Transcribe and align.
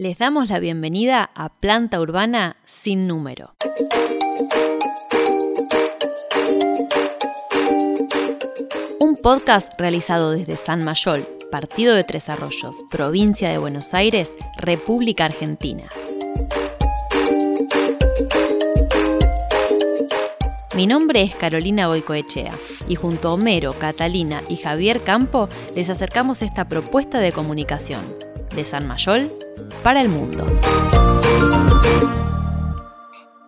Les 0.00 0.16
damos 0.16 0.48
la 0.48 0.60
bienvenida 0.60 1.28
a 1.34 1.48
Planta 1.48 2.00
Urbana 2.00 2.56
sin 2.64 3.08
número. 3.08 3.54
Un 9.00 9.16
podcast 9.16 9.72
realizado 9.76 10.30
desde 10.30 10.56
San 10.56 10.84
Mayol, 10.84 11.26
Partido 11.50 11.96
de 11.96 12.04
Tres 12.04 12.28
Arroyos, 12.28 12.76
Provincia 12.92 13.48
de 13.48 13.58
Buenos 13.58 13.92
Aires, 13.92 14.30
República 14.56 15.24
Argentina. 15.24 15.88
Mi 20.76 20.86
nombre 20.86 21.22
es 21.22 21.34
Carolina 21.34 21.88
Boicoechea 21.88 22.54
y 22.88 22.94
junto 22.94 23.30
a 23.30 23.32
Homero, 23.32 23.72
Catalina 23.72 24.42
y 24.48 24.58
Javier 24.58 25.02
Campo 25.02 25.48
les 25.74 25.90
acercamos 25.90 26.40
esta 26.42 26.68
propuesta 26.68 27.18
de 27.18 27.32
comunicación 27.32 28.27
de 28.58 28.64
San 28.64 28.88
Mayol 28.88 29.30
para 29.84 30.00
el 30.00 30.08
mundo. 30.08 30.44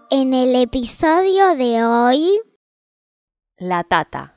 En 0.08 0.34
el 0.34 0.54
episodio 0.54 1.56
de 1.56 1.82
hoy, 1.82 2.40
La 3.56 3.82
Tata. 3.82 4.36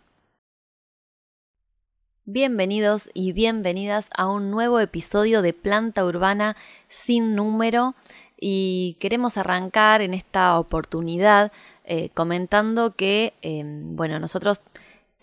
Bienvenidos 2.25 3.11
y 3.13 3.33
bienvenidas 3.33 4.09
a 4.17 4.27
un 4.27 4.49
nuevo 4.49 4.79
episodio 4.79 5.43
de 5.43 5.53
Planta 5.53 6.05
Urbana 6.05 6.57
sin 6.87 7.35
número 7.35 7.93
y 8.39 8.97
queremos 8.99 9.37
arrancar 9.37 10.01
en 10.01 10.15
esta 10.15 10.57
oportunidad 10.57 11.51
eh, 11.83 12.09
comentando 12.15 12.95
que, 12.95 13.33
em, 13.43 13.95
bueno, 13.95 14.19
nosotros 14.19 14.63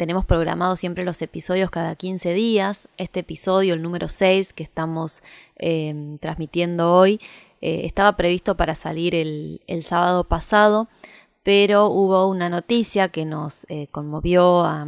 tenemos 0.00 0.24
programados 0.24 0.80
siempre 0.80 1.04
los 1.04 1.20
episodios 1.20 1.68
cada 1.68 1.95
15 1.95 2.32
días. 2.32 2.88
Este 2.96 3.20
episodio, 3.20 3.74
el 3.74 3.82
número 3.82 4.09
6 4.09 4.54
que 4.54 4.62
estamos 4.62 5.23
em, 5.56 6.16
transmitiendo 6.16 6.95
hoy, 6.95 7.20
eh, 7.60 7.82
estaba 7.84 8.16
previsto 8.16 8.56
para 8.56 8.74
salir 8.74 9.14
el, 9.14 9.60
sábado 9.82 10.24
pasado, 10.24 10.88
pero 11.43 11.88
hubo 11.88 12.26
una 12.28 12.48
noticia 12.48 13.10
que 13.10 13.26
nos 13.26 13.66
eh, 13.68 13.88
conmovió 13.90 14.65
a, 14.65 14.87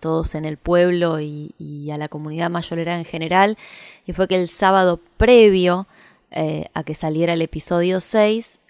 todos 0.00 0.34
en 0.34 0.44
el 0.44 0.58
pueblo 0.58 1.18
y, 1.20 1.54
y, 1.58 1.90
a 1.90 1.96
la 1.96 2.08
comunidad 2.08 2.50
mayorera 2.50 2.98
en 2.98 3.06
general, 3.06 3.56
y 4.04 4.12
fue 4.12 4.28
que 4.28 4.36
el 4.36 4.48
sábado 4.48 5.00
previo 5.16 5.86
a 6.74 6.82
que 6.84 6.92
saliera 6.92 7.32
el 7.32 7.40
episodio 7.40 8.00
6 8.00 8.60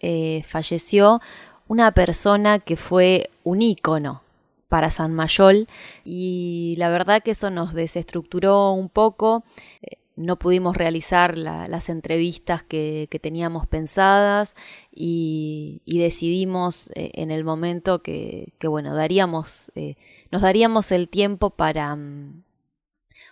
falleció 0.45 1.21
una 1.67 1.91
persona 1.91 2.61
que 2.61 2.77
fue 2.77 3.31
un 3.43 3.63
ícono 3.63 4.23
para 4.69 4.91
San 4.91 5.15
Mayol 5.15 5.67
y 6.05 6.75
la 6.79 6.91
verdad 6.91 7.23
que 7.23 7.33
eso 7.33 7.51
nos 7.51 7.75
desestructuró 7.75 8.73
un 8.73 8.89
poco. 8.89 9.45
Eh, 9.83 9.97
no 10.17 10.37
pudimos 10.37 10.77
realizar 10.77 11.39
las 11.39 11.89
entrevistas 11.89 12.65
que, 12.65 13.09
teníamos 13.23 13.69
pensadas 13.69 14.57
y, 14.93 15.81
decidimos 15.87 16.91
eh, 16.97 17.13
en 17.15 17.31
el 17.31 17.45
momento 17.45 18.03
que, 18.03 18.53
bueno, 18.65 18.97
daríamos, 18.97 19.71
eh, 19.77 19.95
nos 20.33 20.43
daríamos 20.43 20.91
el 20.91 21.09
tiempo 21.09 21.51
para, 21.51 21.95
mm, 21.95 22.43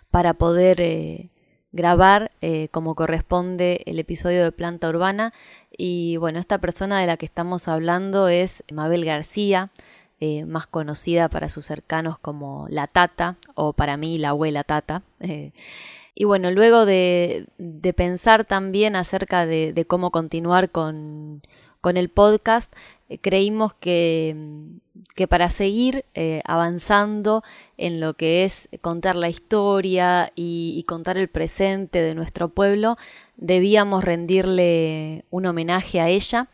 para 0.09 0.35
poder 0.35 1.29
grabar 1.73 2.31
como 2.71 2.95
corresponde 2.95 3.83
el 3.85 3.99
episodio 3.99 4.41
de 4.45 4.53
Planta 4.53 4.87
Urbana 4.87 5.33
y 5.77 6.15
bueno, 6.15 6.39
esta 6.39 6.59
persona 6.59 7.01
de 7.01 7.07
la 7.07 7.17
que 7.17 7.25
estamos 7.25 7.67
hablando 7.67 8.29
es 8.29 8.63
Mabel 8.71 9.03
García, 9.03 9.71
eh, 10.19 10.45
más 10.45 10.65
conocida 10.65 11.29
para 11.29 11.47
sus 11.47 11.65
cercanos 11.67 12.17
como 12.17 12.65
la 12.69 12.87
Tata 12.87 13.37
o 13.53 13.73
para 13.73 13.97
mí 13.97 14.17
la 14.17 14.29
abuela 14.29 14.63
Tata. 14.63 15.03
Eh, 15.19 15.51
y 16.15 16.23
bueno, 16.23 16.49
luego 16.49 16.87
de, 16.87 17.47
pensar 17.95 18.43
también 18.43 18.95
acerca 18.95 19.45
de, 19.45 19.85
cómo 19.87 20.09
continuar 20.09 20.71
con, 20.71 21.43
el 21.83 22.09
podcast, 22.09 22.73
eh, 23.09 23.19
creímos 23.19 23.75
que, 23.75 24.35
que, 25.15 25.27
para 25.27 25.51
seguir 25.51 26.03
avanzando 26.45 27.43
en 27.77 27.99
lo 27.99 28.15
que 28.15 28.43
es 28.43 28.67
contar 28.81 29.15
la 29.15 29.29
historia 29.29 30.31
y 30.35 30.83
contar 30.87 31.17
el 31.17 31.27
presente 31.27 32.01
de 32.01 32.15
nuestro 32.15 32.49
pueblo, 32.49 32.97
debíamos 33.35 34.03
rendirle 34.03 35.25
un 35.29 35.45
homenaje 35.45 36.01
a 36.01 36.09
ella. 36.09 36.47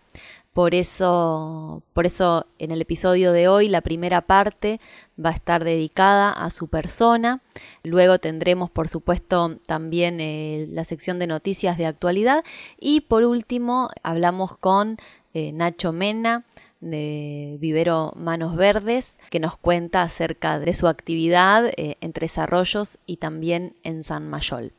Por 0.54 0.76
eso, 0.76 1.82
por 1.94 2.06
eso 2.06 2.46
en 2.60 2.70
el 2.70 2.80
episodio 2.80 3.32
de 3.32 3.48
hoy 3.48 3.70
la 3.70 3.82
primera 3.82 4.22
parte 4.22 4.80
va 5.24 5.32
a 5.32 5.34
estar 5.34 5.64
dedicada 5.64 6.32
a 6.32 6.52
su 6.52 6.68
persona. 6.68 7.42
Luego 7.84 8.20
tendremos, 8.20 8.70
por 8.70 8.88
supuesto, 8.88 9.58
también 9.66 10.20
eh, 10.20 10.68
la 10.70 10.84
sección 10.84 11.18
de 11.18 11.26
noticias 11.26 11.80
de 11.80 11.88
actualidad. 11.88 12.44
Y 12.80 13.02
por 13.02 13.24
último, 13.24 13.90
hablamos 14.04 14.56
con 14.58 14.98
eh, 15.34 15.52
Nacho 15.54 15.92
Mena, 15.92 16.46
de 16.84 17.58
Vivero 17.60 18.14
Manos 18.16 18.56
Verdes, 18.56 19.18
que 19.32 19.40
nos 19.40 19.58
cuenta 19.58 20.04
acerca 20.04 20.60
de 20.60 20.74
su 20.76 20.88
actividad 20.88 21.66
eh, 21.78 21.98
en 22.02 22.14
Tres 22.14 22.38
Arroyos 22.38 23.00
y 23.08 23.18
también 23.18 23.76
en 23.84 24.04
San 24.04 24.30
Mayol. 24.30 24.74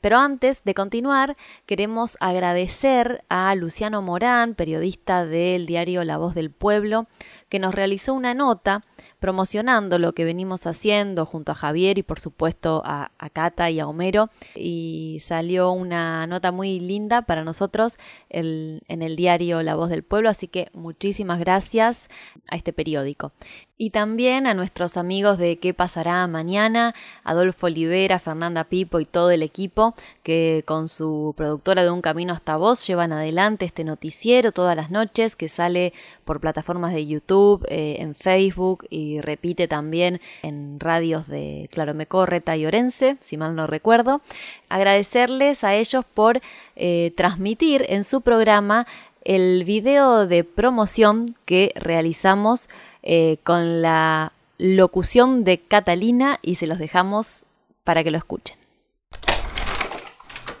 Pero 0.00 0.18
antes 0.18 0.64
de 0.64 0.74
continuar, 0.74 1.36
queremos 1.66 2.16
agradecer 2.20 3.24
a 3.28 3.54
Luciano 3.54 4.02
Morán, 4.02 4.54
periodista 4.54 5.24
del 5.26 5.66
diario 5.66 6.04
La 6.04 6.18
Voz 6.18 6.34
del 6.34 6.50
Pueblo, 6.50 7.06
que 7.48 7.58
nos 7.58 7.74
realizó 7.74 8.14
una 8.14 8.34
nota 8.34 8.84
promocionando 9.24 9.98
lo 9.98 10.12
que 10.12 10.26
venimos 10.26 10.66
haciendo 10.66 11.24
junto 11.24 11.52
a 11.52 11.54
Javier 11.54 11.96
y 11.96 12.02
por 12.02 12.20
supuesto 12.20 12.82
a, 12.84 13.10
Cata 13.32 13.70
y 13.70 13.80
a 13.80 13.88
Homero. 13.88 14.28
Y 14.54 15.18
salió 15.22 15.72
una 15.72 16.26
nota 16.26 16.52
muy 16.52 16.78
linda 16.78 17.22
para 17.22 17.42
nosotros 17.42 17.96
en 18.28 18.82
el 18.88 19.16
diario 19.16 19.62
La 19.62 19.76
Voz 19.76 19.88
del 19.88 20.02
Pueblo, 20.02 20.28
así 20.28 20.46
que 20.46 20.68
muchísimas 20.74 21.38
gracias 21.38 22.08
a 22.48 22.56
este 22.56 22.74
periódico. 22.74 23.32
Y 23.76 23.90
también 23.90 24.46
a 24.46 24.54
nuestros 24.54 24.96
amigos 24.96 25.36
de 25.36 25.56
¿Qué 25.56 25.74
pasará 25.74 26.24
mañana? 26.28 26.94
Adolfo 27.24 27.66
Olivera, 27.66 28.20
Fernanda 28.20 28.62
Pipo 28.62 29.00
y 29.00 29.04
todo 29.04 29.32
el 29.32 29.42
equipo 29.42 29.96
que 30.22 30.62
con 30.64 30.88
su 30.88 31.34
productora 31.36 31.82
de 31.82 31.90
Un 31.90 32.00
Camino 32.00 32.32
hasta 32.32 32.56
Vos 32.56 32.86
llevan 32.86 33.12
adelante 33.12 33.64
este 33.64 33.82
noticiero 33.82 34.52
todas 34.52 34.76
las 34.76 34.92
noches 34.92 35.34
que 35.34 35.48
sale 35.48 35.92
por 36.24 36.38
plataformas 36.38 36.94
de 36.94 37.04
YouTube, 37.04 37.66
eh, 37.68 37.96
en 37.98 38.14
Facebook 38.14 38.86
y 38.90 39.20
repite 39.20 39.66
también 39.66 40.20
en 40.42 40.78
radios 40.78 41.26
de 41.26 41.68
Claro 41.72 41.94
Me 41.94 42.06
Correta 42.06 42.56
y 42.56 42.66
Orense, 42.66 43.16
si 43.20 43.36
mal 43.36 43.56
no 43.56 43.66
recuerdo. 43.66 44.20
Agradecerles 44.68 45.64
a 45.64 45.74
ellos 45.74 46.04
por 46.14 46.40
eh, 46.76 47.12
transmitir 47.16 47.84
en 47.88 48.04
su 48.04 48.20
programa 48.20 48.86
el 49.24 49.64
video 49.64 50.26
de 50.26 50.44
promoción 50.44 51.34
que 51.46 51.72
realizamos 51.74 52.68
eh, 53.06 53.36
con 53.44 53.82
la 53.82 54.32
locución 54.56 55.44
de 55.44 55.60
Catalina 55.60 56.38
y 56.40 56.54
se 56.54 56.66
los 56.66 56.78
dejamos 56.78 57.44
para 57.84 58.02
que 58.02 58.10
lo 58.10 58.16
escuchen. 58.16 58.56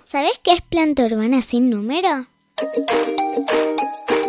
¿Sabes 0.04 0.38
qué 0.42 0.52
es 0.52 0.60
Planta 0.60 1.06
Urbana 1.06 1.40
sin 1.40 1.70
número? 1.70 2.26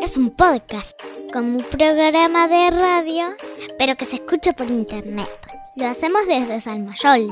Es 0.02 0.16
un 0.16 0.32
podcast, 0.32 0.98
como 1.34 1.58
un 1.58 1.64
programa 1.64 2.48
de 2.48 2.72
radio, 2.72 3.26
pero 3.78 3.98
que 3.98 4.06
se 4.06 4.16
escucha 4.16 4.54
por 4.54 4.68
internet. 4.68 5.30
Lo 5.76 5.88
hacemos 5.88 6.26
desde 6.26 6.62
Salmayol, 6.62 7.28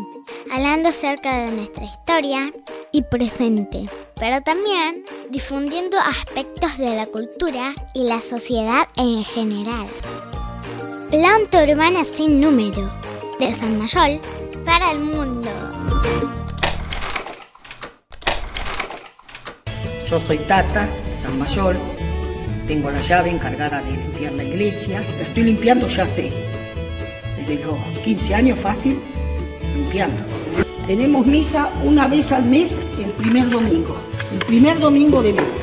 hablando 0.52 0.90
acerca 0.90 1.46
de 1.46 1.52
nuestra 1.52 1.86
historia 1.86 2.52
y 2.92 3.04
presente, 3.04 3.86
pero 4.20 4.42
también 4.42 5.06
difundiendo 5.30 5.98
aspectos 5.98 6.78
de 6.78 6.98
la 6.98 7.06
cultura 7.06 7.74
y 7.94 8.04
la 8.04 8.20
sociedad 8.20 8.90
en 8.98 9.24
general. 9.24 9.88
Planta 11.14 11.64
urbana 11.64 12.04
sin 12.04 12.42
número, 12.42 12.90
de 13.40 13.54
San 13.54 13.78
Mayol 13.78 14.20
para 14.66 14.94
el 14.94 15.00
mundo. 15.00 15.48
Yo 20.10 20.20
soy 20.20 20.40
Tata, 20.40 20.90
San 21.22 21.38
Mayol. 21.38 21.78
Tengo 22.68 22.90
la 22.90 23.00
llave 23.00 23.30
encargada 23.30 23.84
de 23.84 23.92
limpiar 23.92 24.34
la 24.34 24.44
iglesia. 24.44 25.02
La 25.02 25.22
estoy 25.22 25.44
limpiando 25.44 25.88
ya 25.88 26.08
sé. 26.08 26.34
Desde 27.38 27.64
los 27.64 27.78
15 28.04 28.34
años 28.34 28.60
fácil, 28.60 29.00
limpiando. 29.76 30.24
Tenemos 30.88 31.28
misa 31.28 31.70
una 31.84 32.08
vez 32.08 32.32
al 32.32 32.46
mes, 32.46 32.76
el 32.98 33.12
primer 33.12 33.52
domingo. 33.52 33.96
El 34.32 34.40
primer 34.48 34.80
domingo 34.80 35.22
de 35.22 35.34
mes. 35.34 35.63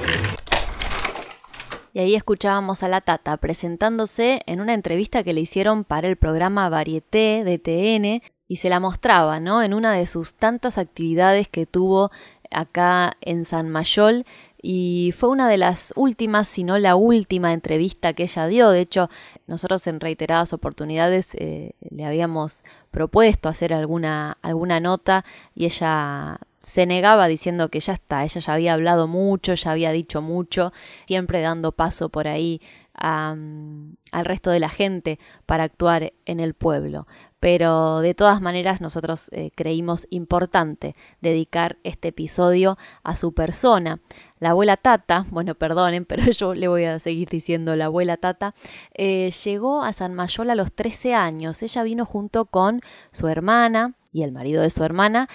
Y 1.93 1.99
ahí 1.99 2.15
escuchábamos 2.15 2.83
a 2.83 2.89
la 2.89 3.01
Tata 3.01 3.37
presentándose 3.37 4.43
en 4.47 4.61
una 4.61 4.75
entrevista 4.75 5.25
que 5.25 5.33
le 5.33 5.41
hicieron 5.41 5.85
para 5.85 6.09
el 6.09 6.17
programa 6.17 6.69
Varieté 6.69 7.43
de 7.45 7.59
TN 7.59 8.23
y 8.47 8.57
se 8.57 8.69
la 8.69 8.81
mostraba, 8.81 9.41
¿no? 9.41 9.63
En 9.63 9.75
una 9.75 9.93
de 9.93 10.07
sus 10.07 10.35
tantas 10.35 10.79
actividades 10.79 11.49
que 11.49 11.67
tuvo 11.67 12.11
acá 12.51 13.17
en 13.21 13.45
San 13.45 13.71
Mayol 13.71 14.25
y 14.63 15.15
fue 15.17 15.31
una 15.31 15.49
de 15.49 15.57
las 15.57 15.93
últimas, 15.97 16.47
si 16.47 16.65
no 16.65 16.79
la 16.79 16.95
última 16.95 17.53
entrevista 17.53 18.13
que 18.13 18.25
ella 18.25 18.47
dio. 18.47 18.71
De 18.71 18.81
hecho, 18.81 19.09
nosotros 19.47 19.87
en 19.87 20.01
reiteradas 20.01 20.53
oportunidades 20.53 21.35
eh, 21.37 21.73
le 21.91 22.05
habíamos 22.05 22.63
propuesto 22.91 23.49
hacer 23.49 23.73
alguna, 23.73 24.37
alguna 24.43 24.79
nota 24.81 25.25
y 25.55 25.65
ella 25.65 26.39
se 26.61 26.85
negaba 26.87 27.27
diciendo 27.27 27.71
que 27.71 27.81
ya 27.81 27.95
está, 27.95 28.23
ella 28.23 28.41
ya 28.41 28.53
había 28.53 28.75
hablado 28.75 29.07
mucho, 29.07 29.55
ya 29.55 29.71
había 29.73 29.93
dicho 29.93 30.21
mucho, 30.21 30.73
siempre 31.07 31.41
dando 31.41 31.73
paso 31.73 32.11
por 32.11 32.29
ahí 32.29 32.61
al 32.93 33.97
resto 34.25 34.51
de 34.51 34.61
la 34.61 34.69
gente 34.69 35.19
para 35.47 35.65
actuar 35.65 36.13
en 36.27 36.39
el 36.39 36.53
pueblo. 36.53 37.07
Pero 37.39 38.01
de 38.01 38.13
todas 38.13 38.43
maneras 38.43 38.83
nosotros 38.83 39.29
eh, 39.33 39.51
creímos 39.55 40.07
importante 40.11 40.95
dedicar 41.23 41.79
este 41.83 42.09
episodio 42.09 42.77
a 43.03 43.17
su 43.17 43.33
persona. 43.33 44.01
La 44.39 44.51
abuela 44.51 44.77
Tata, 44.77 45.25
bueno, 45.31 45.55
perdonen, 45.55 46.05
pero 46.09 46.31
yo 46.31 46.55
le 46.55 46.69
voy 46.69 46.85
a 46.85 46.99
seguir 46.99 47.31
diciendo 47.31 47.75
la 47.77 47.87
abuela 47.87 48.19
Tata, 48.19 48.55
eh, 48.93 49.33
llegó 49.45 49.83
a 49.83 49.95
San 49.95 50.13
Mayol 50.13 50.51
a 50.51 50.55
los 50.55 50.71
13 50.73 51.15
años. 51.15 51.63
Ella 51.63 51.83
vino 51.83 52.05
junto 52.05 52.45
con 52.45 52.83
su 53.11 53.29
hermana 53.29 53.95
y 54.13 54.25
el 54.25 54.33
marido 54.33 54.61
de 54.61 54.71
su 54.71 54.85
hermana 54.85 55.29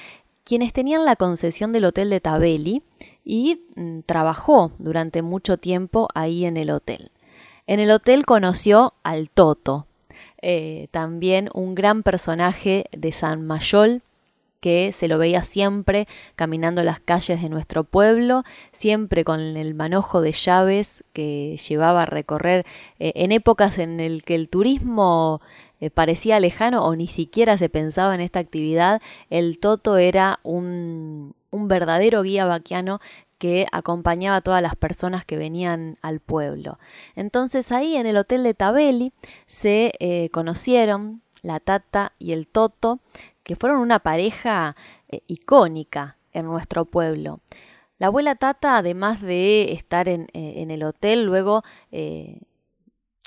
quienes 0.45 0.71
tenían 0.71 1.03
la 1.03 1.17
concesión 1.17 1.73
del 1.73 1.85
hotel 1.85 2.09
de 2.09 2.21
Tabeli 2.21 2.83
y 3.25 3.63
mm, 3.75 4.01
trabajó 4.05 4.71
durante 4.77 5.21
mucho 5.21 5.57
tiempo 5.57 6.07
ahí 6.13 6.45
en 6.45 6.55
el 6.55 6.69
hotel. 6.69 7.11
En 7.67 7.79
el 7.79 7.89
hotel 7.89 8.25
conoció 8.25 8.93
al 9.03 9.29
Toto, 9.29 9.87
eh, 10.41 10.87
también 10.91 11.49
un 11.53 11.73
gran 11.73 12.03
personaje 12.03 12.85
de 12.95 13.11
San 13.11 13.45
Mayol, 13.45 14.03
que 14.59 14.91
se 14.93 15.07
lo 15.07 15.17
veía 15.17 15.43
siempre 15.43 16.07
caminando 16.35 16.81
las 16.83 16.99
calles 16.99 17.41
de 17.41 17.49
nuestro 17.49 17.83
pueblo, 17.83 18.43
siempre 18.71 19.23
con 19.23 19.39
el 19.39 19.73
manojo 19.75 20.21
de 20.21 20.31
llaves 20.31 21.03
que 21.13 21.59
llevaba 21.67 22.03
a 22.03 22.07
recorrer 22.07 22.65
eh, 22.99 23.11
en 23.15 23.31
épocas 23.31 23.77
en 23.77 23.99
el 23.99 24.23
que 24.23 24.35
el 24.35 24.49
turismo 24.49 25.41
eh, 25.79 25.89
parecía 25.89 26.39
lejano 26.39 26.85
o 26.85 26.95
ni 26.95 27.07
siquiera 27.07 27.57
se 27.57 27.69
pensaba 27.69 28.15
en 28.15 28.21
esta 28.21 28.39
actividad, 28.39 29.01
el 29.29 29.59
Toto 29.59 29.97
era 29.97 30.39
un, 30.43 31.35
un 31.51 31.67
verdadero 31.67 32.21
guía 32.23 32.45
vaquiano 32.45 32.99
que 33.37 33.67
acompañaba 33.71 34.37
a 34.37 34.41
todas 34.41 34.61
las 34.61 34.75
personas 34.75 35.25
que 35.25 35.37
venían 35.37 35.97
al 36.01 36.19
pueblo. 36.19 36.79
Entonces 37.15 37.71
ahí 37.71 37.95
en 37.95 38.05
el 38.05 38.17
hotel 38.17 38.43
de 38.43 38.53
Tabeli 38.53 39.11
se 39.45 39.93
eh, 39.99 40.29
conocieron 40.29 41.21
la 41.41 41.59
Tata 41.59 42.13
y 42.17 42.31
el 42.31 42.47
Toto, 42.47 42.99
que 43.43 43.55
fueron 43.55 43.79
una 43.79 43.99
pareja 43.99 44.75
eh, 45.09 45.21
icónica 45.27 46.17
en 46.31 46.45
nuestro 46.45 46.85
pueblo. 46.85 47.39
La 47.97 48.07
abuela 48.07 48.35
Tata, 48.35 48.77
además 48.77 49.21
de 49.21 49.73
estar 49.73 50.09
en, 50.09 50.27
el 50.33 50.83
hotel, 50.83 51.23
luego 51.23 51.63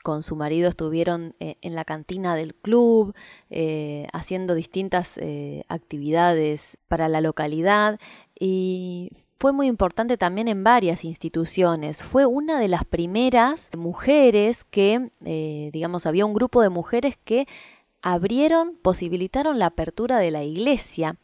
con 0.03 0.23
su 0.23 0.37
marido 0.37 0.69
estuvieron 0.69 1.35
eh, 1.41 1.57
en 1.61 1.75
la 1.75 1.85
cantina 1.85 2.35
del 2.35 2.55
club, 2.55 3.15
eh, 3.51 4.07
haciendo 4.13 4.55
distintas 4.55 5.19
eh, 5.19 5.65
actividades 5.69 6.79
para 6.89 7.09
la 7.09 7.21
localidad 7.21 7.99
y 8.39 9.11
fue 9.39 9.53
muy 9.53 9.69
importante 9.69 10.17
también 10.17 10.49
en 10.49 10.65
varias 10.65 11.05
instituciones. 11.05 12.03
Fue 12.03 12.27
una 12.27 12.59
de 12.59 12.69
las 12.69 12.85
primeras 12.85 13.71
mujeres 13.77 14.65
que, 14.65 15.13
digamos, 15.21 16.07
había 16.07 16.27
un 16.27 16.35
grupo 16.35 16.61
de 16.61 16.71
mujeres 16.71 17.17
que 17.25 17.47
abrieron, 18.03 18.77
posibilitaron 18.83 19.61
la 19.61 19.67
apertura 19.67 20.19
de 20.19 20.33
la 20.33 20.43
iglesia 20.43 21.19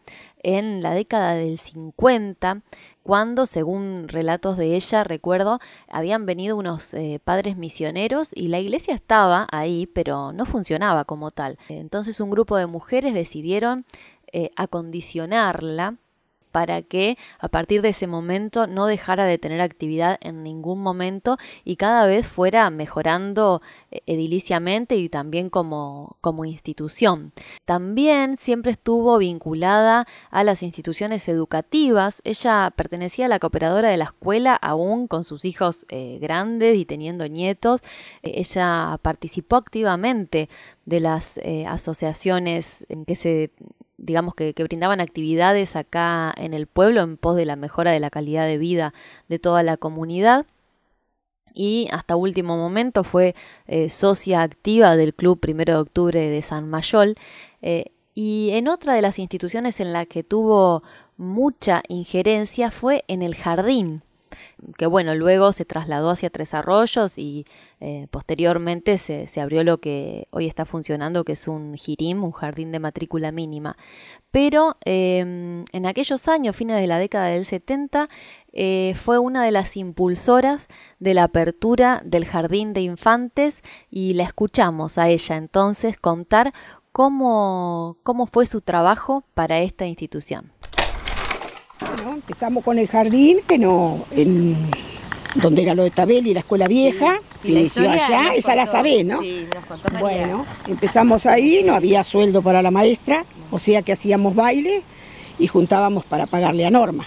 en 0.45 0.83
la 0.83 0.93
década 0.93 1.35
del 1.35 1.59
50, 1.59 2.63
cuando, 3.03 3.47
según 3.47 4.07
relatos 4.09 4.57
de 4.57 4.77
ella, 4.77 5.03
recuerdo, 5.03 5.59
habían 5.89 6.27
venido 6.27 6.57
unos 6.57 6.95
eh, 6.95 7.21
padres 7.25 7.57
misioneros 7.57 8.31
y 8.35 8.49
la 8.49 8.61
iglesia 8.61 8.95
estaba 8.95 9.49
ahí, 9.51 9.87
pero 9.87 10.33
no 10.33 10.47
funcionaba 10.47 11.05
como 11.05 11.31
tal. 11.33 11.59
Entonces 11.69 12.21
un 12.21 12.31
grupo 12.31 12.57
de 12.57 12.67
mujeres 12.67 13.15
decidieron 13.15 13.85
eh, 14.33 14.51
acondicionarla 14.57 15.97
para 16.55 16.83
que 16.83 17.19
a 17.41 17.49
partir 17.49 17.83
de 17.83 17.89
ese 17.89 18.07
momento 18.07 18.69
no 18.69 18.87
dejara 18.87 19.25
de 19.25 19.39
tener 19.39 19.61
actividad 19.61 20.19
en 20.21 20.45
ningún 20.45 20.81
momento 20.81 21.37
y 21.65 21.75
cada 21.75 22.07
vez 22.07 22.29
fuera 22.29 22.71
mejorando 22.71 23.61
eh, 23.91 24.03
ediliciamente 24.07 24.95
y 24.95 25.09
también 25.09 25.51
como, 25.51 26.17
como 26.21 26.45
institución. 26.45 27.33
También 27.65 28.37
siempre 28.37 28.71
estuvo 28.71 29.19
vinculada 29.19 30.07
a 30.31 30.45
las 30.45 30.63
instituciones 30.63 31.29
educativas. 31.29 32.21
Ella 32.23 32.73
pertenecía 32.77 33.27
a 33.27 33.31
la 33.31 33.41
cooperadora 33.41 33.89
de 33.89 33.97
la 33.97 34.05
escuela 34.05 34.55
aún 34.55 35.09
con 35.09 35.25
sus 35.25 35.45
hijos 35.45 35.87
eh, 35.89 36.21
grandes 36.21 36.77
y 36.77 36.85
teniendo 36.85 37.27
nietos. 37.27 37.81
Eh, 38.23 38.35
ella 38.37 38.97
participó 39.03 39.57
activamente 39.57 40.49
de 40.85 41.01
las 41.01 41.41
asociaciones 41.67 42.87
en 42.91 43.07
que 43.07 43.17
se 43.17 43.51
digamos 44.05 44.35
que, 44.35 44.53
brindaban 44.53 45.01
actividades 45.01 45.77
acá 45.77 46.33
en 46.37 46.55
el 46.55 46.67
pueblo 46.67 47.03
en 47.03 47.17
pos 47.17 47.37
de 47.37 47.45
la 47.45 47.57
mejora 47.57 47.91
de 47.91 48.01
la 48.01 48.11
calidad 48.11 48.47
de 48.47 48.59
vida 48.59 48.95
de 49.29 49.39
toda 49.39 49.63
la 49.63 49.77
comunidad. 49.77 50.47
Y 51.53 51.89
hasta 51.93 52.17
último 52.17 52.57
momento 52.57 53.05
fue 53.05 53.35
eh, 53.67 53.89
socia 53.89 54.43
activa 54.43 54.97
del 54.97 55.15
Club 55.15 55.41
Primero 55.41 55.75
de 55.75 55.81
Octubre 55.81 56.21
de 56.21 56.43
San 56.43 56.69
Mayol 56.69 57.17
eh, 57.63 57.93
y 58.15 58.51
en 58.53 58.69
otra 58.69 58.95
de 58.95 59.03
las 59.03 59.19
instituciones 59.19 59.81
en 59.81 59.93
la 59.93 60.07
que 60.07 60.23
tuvo 60.23 60.83
mucha 61.17 61.83
injerencia 61.89 62.71
fue 62.71 63.05
en 63.09 63.23
el 63.23 63.35
jardín 63.35 64.04
que 64.77 64.87
bueno, 64.87 65.15
luego 65.15 65.53
se 65.53 65.65
trasladó 65.65 66.11
hacia 66.11 66.31
Tres 66.31 66.55
Arroyos 66.55 67.19
y 67.19 67.47
eh, 67.81 68.07
posteriormente 68.11 68.99
se, 68.99 69.41
abrió 69.41 69.65
lo 69.65 69.79
que 69.79 70.27
hoy 70.31 70.47
está 70.47 70.65
funcionando, 70.65 71.25
que 71.25 71.33
es 71.33 71.49
un 71.49 71.75
jirim, 71.75 72.25
un 72.25 72.33
jardín 72.33 72.73
de 72.73 72.79
matrícula 72.79 73.33
mínima. 73.33 73.77
Pero 74.31 74.77
em, 74.85 75.65
en 75.73 75.87
aquellos 75.87 76.29
años, 76.29 76.57
fines 76.57 76.81
de 76.81 76.87
la 76.87 76.99
década 76.99 77.27
del 77.27 77.45
70, 77.45 78.09
eh, 78.53 78.95
fue 78.97 79.19
una 79.19 79.45
de 79.45 79.51
las 79.51 79.77
impulsoras 79.77 80.69
de 80.99 81.15
la 81.15 81.25
apertura 81.25 82.03
del 82.05 82.25
jardín 82.25 82.73
de 82.73 82.81
infantes 82.81 83.63
y 83.91 84.15
la 84.15 84.25
escuchamos 84.25 84.99
a 84.99 85.09
ella 85.09 85.37
entonces 85.37 85.99
contar 85.99 86.53
cómo, 86.93 87.97
cómo 88.05 88.27
fue 88.27 88.47
su 88.47 88.61
trabajo 88.61 89.25
para 89.35 89.59
esta 89.59 89.87
institución. 89.87 90.53
Empezamos 92.27 92.65
con 92.65 92.79
el 92.79 92.89
jardín, 92.89 93.41
que 93.47 93.59
no, 93.59 94.07
en, 94.11 94.57
donde 95.35 95.63
era 95.63 95.75
lo 95.75 95.83
de 95.83 95.91
Tabel 95.91 96.27
y 96.27 96.33
la 96.33 96.41
escuela 96.41 96.67
vieja, 96.67 97.21
se 97.43 97.53
inició 97.53 97.91
allá, 97.91 98.35
esa 98.35 98.55
la 98.55 98.65
sabés, 98.65 99.05
¿no? 99.05 99.21
Sí, 99.21 99.47
bueno, 100.01 100.47
empezamos 100.67 101.27
ahí, 101.27 101.63
no 101.63 101.75
había 101.75 102.03
sueldo 102.03 102.41
para 102.41 102.63
la 102.63 102.71
maestra, 102.71 103.27
o 103.51 103.59
sea 103.59 103.83
que 103.83 103.93
hacíamos 103.93 104.35
baile 104.35 104.83
y 105.39 105.49
juntábamos 105.49 106.07
para 106.07 106.25
pagarle 106.25 106.65
a 106.65 106.71
Norma, 106.71 107.07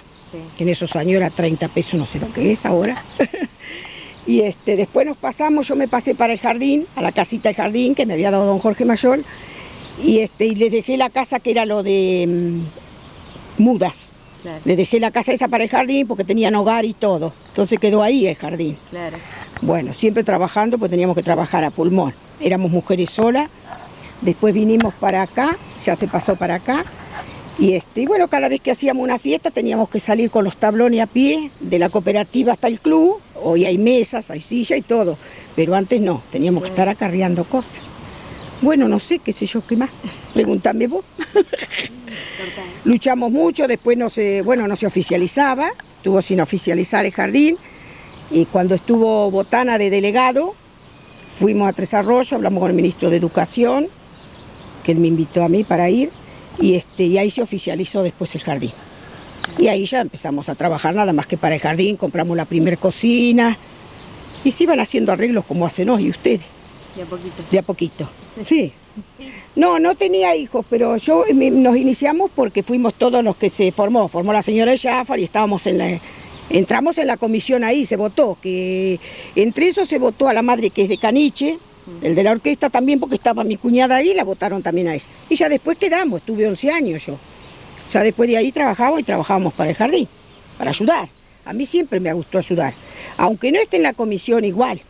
que 0.56 0.64
en 0.64 0.70
esos 0.70 0.96
años 0.96 1.16
era 1.16 1.32
30 1.32 1.68
pesos, 1.70 1.96
no 1.96 2.06
sé 2.06 2.20
lo 2.20 2.32
que 2.32 2.52
es 2.52 2.64
ahora. 2.64 3.04
y 4.28 4.42
este, 4.42 4.76
después 4.76 5.08
nos 5.08 5.18
pasamos, 5.18 5.68
yo 5.68 5.76
me 5.76 5.88
pasé 5.88 6.14
para 6.14 6.34
el 6.34 6.40
jardín, 6.40 6.86
a 6.96 7.02
la 7.02 7.12
casita 7.12 7.50
del 7.50 7.56
jardín 7.56 7.96
que 7.96 8.06
me 8.06 8.14
había 8.14 8.30
dado 8.30 8.46
don 8.46 8.60
Jorge 8.60 8.86
Mayor, 8.86 9.24
y, 10.04 10.20
este, 10.20 10.46
y 10.46 10.54
le 10.54 10.70
dejé 10.70 10.96
la 10.96 11.10
casa 11.10 11.40
que 11.40 11.50
era 11.50 11.66
lo 11.66 11.82
de 11.82 12.28
mm, 13.58 13.64
mudas 13.64 14.07
le 14.64 14.76
dejé 14.76 15.00
la 15.00 15.12
casa 15.12 15.32
esa 15.34 15.48
para 15.48 15.64
el 15.64 15.70
jardín 15.70 16.08
porque 16.08 16.24
tenían 16.24 16.56
hogar 16.56 16.86
y 16.86 16.94
todo. 16.94 17.34
Entonces 17.50 17.80
quedó 17.80 18.04
ahí 18.04 18.28
el 18.28 18.36
jardín. 18.36 18.78
Bueno, 19.62 19.94
siempre 19.94 20.24
trabajando, 20.24 20.78
pues 20.78 20.92
teníamos 20.92 21.16
que 21.16 21.24
trabajar 21.24 21.64
a 21.64 21.72
pulmón. 21.72 22.14
Éramos 22.40 22.72
mujeres 22.72 23.10
solas. 23.10 23.50
Después 24.22 24.54
vinimos 24.54 24.94
para 24.96 25.22
acá, 25.22 25.58
ya 25.84 25.96
se 25.96 26.08
pasó 26.08 26.36
para 26.36 26.56
acá. 26.56 26.86
Y, 27.60 27.74
este, 27.74 28.02
y 28.02 28.06
bueno, 28.06 28.28
cada 28.28 28.50
vez 28.50 28.62
que 28.62 28.72
hacíamos 28.72 29.04
una 29.04 29.18
fiesta 29.18 29.50
teníamos 29.50 29.90
que 29.90 30.00
salir 30.00 30.30
con 30.30 30.44
los 30.44 30.58
tablones 30.58 31.02
a 31.02 31.08
pie, 31.08 31.50
de 31.60 31.80
la 31.80 31.90
cooperativa 31.90 32.54
hasta 32.54 32.68
el 32.68 32.80
club. 32.80 33.20
Hoy 33.42 33.66
hay 33.66 33.78
mesas, 33.78 34.30
hay 34.30 34.42
silla 34.42 34.76
y 34.76 34.82
todo. 34.82 35.18
Pero 35.56 35.76
antes 35.76 36.02
no, 36.02 36.22
teníamos 36.32 36.64
que 36.64 36.70
estar 36.70 36.88
acarreando 36.88 37.46
cosas. 37.46 37.87
Bueno, 38.62 38.88
no 38.88 39.00
sé, 39.00 39.20
qué 39.20 39.34
sé 39.34 39.46
yo, 39.46 39.66
qué 39.66 39.78
más. 39.78 39.90
Pregúntame 40.34 40.88
vos. 40.88 41.06
Luchamos 42.86 43.32
mucho, 43.32 43.68
después 43.68 43.98
no 43.98 44.10
se, 44.10 44.42
bueno, 44.42 44.68
no 44.68 44.76
se 44.76 44.88
oficializaba, 44.88 45.70
estuvo 45.98 46.22
sin 46.22 46.42
oficializar 46.42 47.06
el 47.06 47.12
jardín. 47.12 47.58
Y 48.32 48.46
cuando 48.46 48.76
estuvo 48.76 49.30
Botana 49.32 49.78
de 49.78 49.90
delegado, 49.90 50.56
fuimos 51.38 51.70
a 51.70 51.74
Tres 51.74 51.94
Arroyos, 51.94 52.34
hablamos 52.34 52.62
con 52.62 52.70
el 52.72 52.76
ministro 52.76 53.10
de 53.10 53.18
Educación, 53.18 53.88
que 54.84 54.92
él 54.92 55.00
me 55.00 55.08
invitó 55.08 55.44
a 55.44 55.50
mí 55.50 55.64
para 55.64 55.90
ir, 55.90 56.12
y, 56.60 56.74
este, 56.76 57.04
y 57.04 57.18
ahí 57.18 57.30
se 57.30 57.42
oficializó 57.42 58.04
después 58.04 58.34
el 58.36 58.42
jardín. 58.42 58.72
Y 59.60 59.68
ahí 59.68 59.86
ya 59.86 60.02
empezamos 60.02 60.50
a 60.50 60.56
trabajar 60.56 60.96
nada 60.96 61.14
más 61.14 61.28
que 61.28 61.38
para 61.38 61.56
el 61.56 61.62
jardín, 61.62 61.96
compramos 61.96 62.36
la 62.36 62.46
primer 62.46 62.78
cocina, 62.80 63.58
y 64.44 64.52
se 64.52 64.64
iban 64.64 64.80
haciendo 64.80 65.12
arreglos 65.12 65.46
como 65.46 65.66
hacen 65.66 65.90
hoy 65.90 66.10
ustedes. 66.10 66.42
De 66.96 67.04
a 67.04 67.06
poquito. 67.06 67.44
De 67.52 67.60
a 67.60 67.62
poquito, 67.62 68.10
sí. 68.46 68.74
No, 69.56 69.80
no 69.80 69.96
tenía 69.96 70.36
hijos, 70.36 70.66
pero 70.70 70.98
yo 70.98 71.24
nos 71.34 71.78
iniciamos 71.78 72.30
porque 72.34 72.64
fuimos 72.64 72.94
todos 72.94 73.24
los 73.24 73.36
que 73.38 73.50
se 73.50 73.72
formó. 73.72 74.08
Formó 74.08 74.34
la 74.34 74.42
señora 74.42 74.76
Jafar 74.78 75.20
y 75.20 75.24
estábamos 75.24 75.66
en 75.68 75.78
la, 75.78 76.00
entramos 76.50 76.98
en 76.98 77.08
la 77.08 77.18
comisión 77.18 77.64
ahí, 77.64 77.86
se 77.86 77.96
votó, 77.96 78.38
que 78.42 79.00
entre 79.36 79.68
eso 79.68 79.86
se 79.86 79.98
votó 79.98 80.30
a 80.30 80.34
la 80.34 80.42
madre 80.42 80.70
que 80.70 80.84
es 80.84 80.90
de 80.90 80.98
Caniche, 80.98 81.58
el 82.02 82.16
de 82.16 82.24
la 82.24 82.32
orquesta 82.32 82.70
también 82.70 83.00
porque 83.00 83.16
estaba 83.16 83.44
mi 83.44 83.58
cuñada 83.58 83.96
ahí, 83.96 84.14
la 84.14 84.24
votaron 84.24 84.62
también 84.62 84.90
a 84.90 84.96
ella. 84.96 85.06
Y 85.30 85.36
ya 85.36 85.50
después 85.50 85.78
quedamos, 85.78 86.20
estuve 86.20 86.48
11 86.48 86.72
años 86.72 87.06
yo. 87.06 87.18
Ya 87.92 88.02
después 88.04 88.30
de 88.30 88.38
ahí 88.38 88.52
trabajamos 88.52 89.00
y 89.00 89.04
trabajábamos 89.04 89.54
para 89.54 89.70
el 89.70 89.76
jardín, 89.76 90.08
para 90.58 90.72
ayudar. 90.72 91.10
A 91.46 91.54
mí 91.54 91.66
siempre 91.66 92.00
me 92.02 92.12
gustó 92.12 92.40
ayudar, 92.40 92.74
aunque 93.16 93.52
no 93.52 93.60
esté 93.60 93.78
en 93.78 93.84
la 93.84 93.94
comisión 93.94 94.44
igual. 94.44 94.82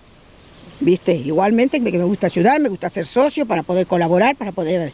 ¿Viste? 0.80 1.14
Igualmente 1.14 1.82
que 1.82 1.98
me 1.98 2.04
gusta 2.04 2.28
ayudar, 2.28 2.60
me 2.60 2.70
gusta 2.70 2.90
ser 2.90 3.06
socio 3.06 3.46
para 3.46 3.64
poder 3.64 3.88
colaborar, 3.88 4.36
para 4.36 4.52
poder, 4.52 4.94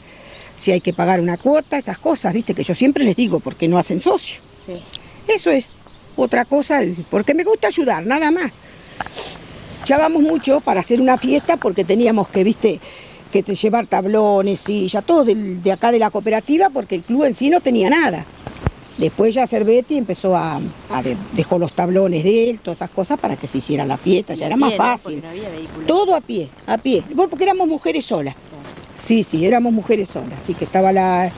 si 0.57 0.71
hay 0.71 0.81
que 0.81 0.93
pagar 0.93 1.19
una 1.19 1.37
cuota, 1.37 1.77
esas 1.77 1.97
cosas, 1.97 2.33
¿viste? 2.33 2.53
Que 2.53 2.63
yo 2.63 2.73
siempre 2.73 3.03
les 3.03 3.15
digo, 3.15 3.39
porque 3.39 3.67
no 3.67 3.77
hacen 3.77 3.99
socio. 3.99 4.41
Eso 5.27 5.51
es 5.51 5.73
otra 6.15 6.45
cosa, 6.45 6.81
porque 7.09 7.33
me 7.33 7.43
gusta 7.43 7.67
ayudar, 7.67 8.05
nada 8.05 8.31
más. 8.31 8.53
Ya 9.85 9.97
vamos 9.97 10.21
mucho 10.21 10.61
para 10.61 10.79
hacer 10.79 11.01
una 11.01 11.17
fiesta 11.17 11.57
porque 11.57 11.83
teníamos 11.83 12.29
que, 12.29 12.43
¿viste? 12.43 12.79
que 13.41 13.55
llevar 13.55 13.87
tablones, 13.87 14.59
sillas, 14.59 15.03
todo 15.03 15.25
de, 15.25 15.71
acá 15.71 15.91
de 15.91 15.97
la 15.97 16.11
cooperativa, 16.11 16.69
porque 16.69 16.95
el 16.95 17.01
club 17.01 17.23
en 17.23 17.33
sí 17.33 17.49
no 17.49 17.61
tenía 17.61 17.89
nada. 17.89 18.25
Después 18.97 19.33
ya 19.33 19.47
Cervetti 19.47 19.97
empezó 19.97 20.37
a, 20.37 20.61
dejó 21.33 21.57
los 21.57 21.73
tablones 21.73 22.23
de 22.23 22.49
él, 22.49 22.59
todas 22.59 22.77
esas 22.77 22.91
cosas 22.91 23.19
para 23.19 23.35
que 23.35 23.47
se 23.47 23.57
hiciera 23.57 23.85
la 23.85 23.97
fiesta, 23.97 24.35
ya 24.35 24.45
era 24.45 24.55
más 24.55 24.75
fácil. 24.75 25.21
todo 25.87 26.15
a 26.15 26.21
pie, 26.21 26.49
a 26.67 26.77
pie. 26.77 27.03
porque 27.15 27.43
éramos 27.43 27.67
mujeres 27.67 28.05
solas. 28.05 28.35
Sí, 29.03 29.23
sí, 29.23 29.45
éramos 29.45 29.73
mujeres 29.73 30.09
solas. 30.09 30.39
Así 30.43 30.53
que 30.53 30.65
estaba 30.65 30.93
la, 30.93 31.31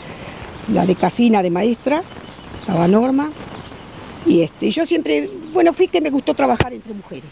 la 0.71 0.85
de 0.85 0.95
casina 0.95 1.41
de 1.41 1.49
maestra, 1.49 2.03
estaba 2.59 2.87
Norma. 2.87 3.31
Y 4.25 4.41
este, 4.41 4.69
yo 4.71 4.85
siempre, 4.85 5.29
bueno, 5.53 5.71
fui 5.71 5.87
que 5.87 6.01
me 6.01 6.09
gustó 6.09 6.33
trabajar 6.33 6.73
entre 6.73 6.93
mujeres. 6.93 7.25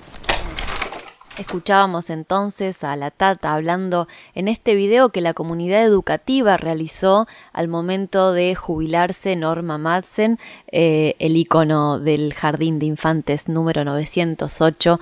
Escuchábamos 1.38 2.12
entonces 2.12 2.84
a 2.84 2.96
la 2.96 3.10
Tata 3.10 3.56
hablando 3.56 4.08
en 4.36 4.48
este 4.48 4.76
video 4.76 5.10
que 5.10 5.20
la 5.20 5.34
comunidad 5.34 5.84
educativa 5.84 6.58
realizó 6.58 7.28
al 7.54 7.68
momento 7.68 8.34
de 8.34 8.54
jubilarse 8.54 9.36
Norma 9.36 9.80
Madsen, 9.80 10.38
eh, 10.72 11.16
el 11.18 11.36
icono 11.36 11.98
del 11.98 12.36
Jardín 12.36 12.78
de 12.78 12.86
Infantes 12.86 13.50
número 13.50 13.84
908 13.84 15.00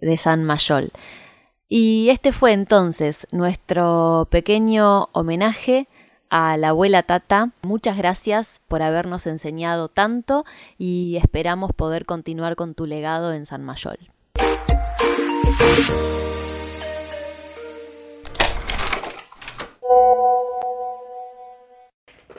de 0.00 0.16
San 0.16 0.42
Mayol. 0.44 0.90
Y 1.68 2.08
este 2.08 2.32
fue 2.32 2.54
entonces 2.54 3.26
nuestro 3.30 4.26
pequeño 4.30 5.10
homenaje 5.12 5.86
a 6.30 6.56
la 6.56 6.70
abuela 6.70 7.02
Tata. 7.02 7.50
Muchas 7.60 7.98
gracias 7.98 8.62
por 8.68 8.82
habernos 8.82 9.26
enseñado 9.26 9.88
tanto 9.88 10.46
y 10.78 11.16
esperamos 11.16 11.72
poder 11.74 12.06
continuar 12.06 12.56
con 12.56 12.72
tu 12.72 12.86
legado 12.86 13.34
en 13.34 13.44
San 13.44 13.62
Mayol. 13.62 14.13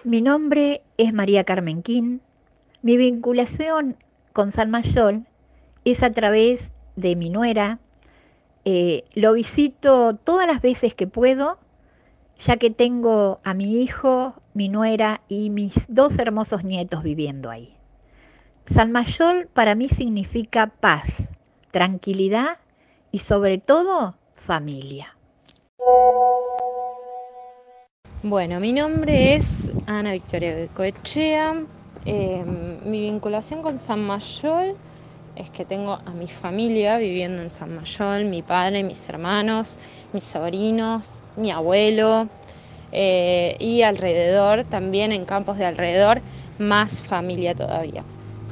Mi 0.03 0.21
nombre 0.21 0.81
es 0.97 1.13
María 1.13 1.43
Carmen 1.43 1.81
Quín. 1.81 2.21
Mi 2.81 2.95
vinculación 2.95 3.97
con 4.33 4.51
San 4.51 4.69
Mayol 4.69 5.25
es 5.83 6.03
a 6.03 6.11
través 6.11 6.69
de 6.95 7.15
mi 7.15 7.29
nuera. 7.29 7.79
Eh, 8.65 9.03
lo 9.13 9.33
visito 9.33 10.13
todas 10.13 10.47
las 10.47 10.61
veces 10.61 10.93
que 10.93 11.07
puedo, 11.07 11.57
ya 12.39 12.57
que 12.57 12.69
tengo 12.69 13.39
a 13.43 13.53
mi 13.53 13.81
hijo, 13.81 14.35
mi 14.53 14.69
nuera 14.69 15.21
y 15.27 15.49
mis 15.49 15.73
dos 15.87 16.17
hermosos 16.19 16.63
nietos 16.63 17.03
viviendo 17.03 17.49
ahí. 17.49 17.75
San 18.73 18.91
Mayol 18.91 19.47
para 19.53 19.75
mí 19.75 19.89
significa 19.89 20.67
paz, 20.67 21.07
tranquilidad 21.71 22.57
y 23.15 23.19
sobre 23.19 23.59
todo 23.59 24.13
familia. 24.33 25.15
Bueno, 28.23 28.59
mi 28.59 28.73
nombre 28.73 29.35
es 29.35 29.71
Ana 29.85 30.11
Victoria 30.11 30.67
Coechea. 30.75 31.63
Em, 32.05 32.77
mi 32.83 32.99
vinculación 32.99 33.61
con 33.61 33.79
San 33.79 34.01
Mayol 34.05 34.75
es 35.37 35.49
que 35.51 35.63
tengo 35.63 35.93
a 35.93 36.09
mi 36.11 36.27
familia 36.27 36.97
viviendo 36.97 37.41
en 37.41 37.49
San 37.49 37.73
Mayol, 37.73 38.25
mi 38.25 38.41
padre, 38.41 38.83
mis 38.83 39.07
hermanos, 39.07 39.77
mis 40.11 40.25
sobrinos, 40.25 41.21
mi 41.37 41.51
abuelo 41.51 42.27
eh, 42.91 43.55
y 43.61 43.81
alrededor, 43.83 44.65
también 44.65 45.13
en 45.13 45.23
campos 45.23 45.57
de 45.57 45.67
alrededor, 45.67 46.19
más 46.59 47.01
familia 47.01 47.55
todavía. 47.55 48.03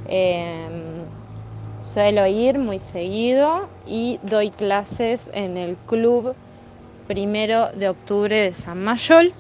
Em, 0.08 0.93
Suelo 1.94 2.26
ir 2.26 2.58
muy 2.58 2.80
seguido 2.80 3.70
y 3.86 4.20
doy 4.24 4.50
clases 4.50 5.30
en 5.32 5.58
el 5.58 5.76
club 5.76 6.34
primero 7.06 7.70
de 7.72 7.88
octubre 7.88 8.36
de 8.36 8.54
San 8.56 8.84
Mayol, 8.84 9.32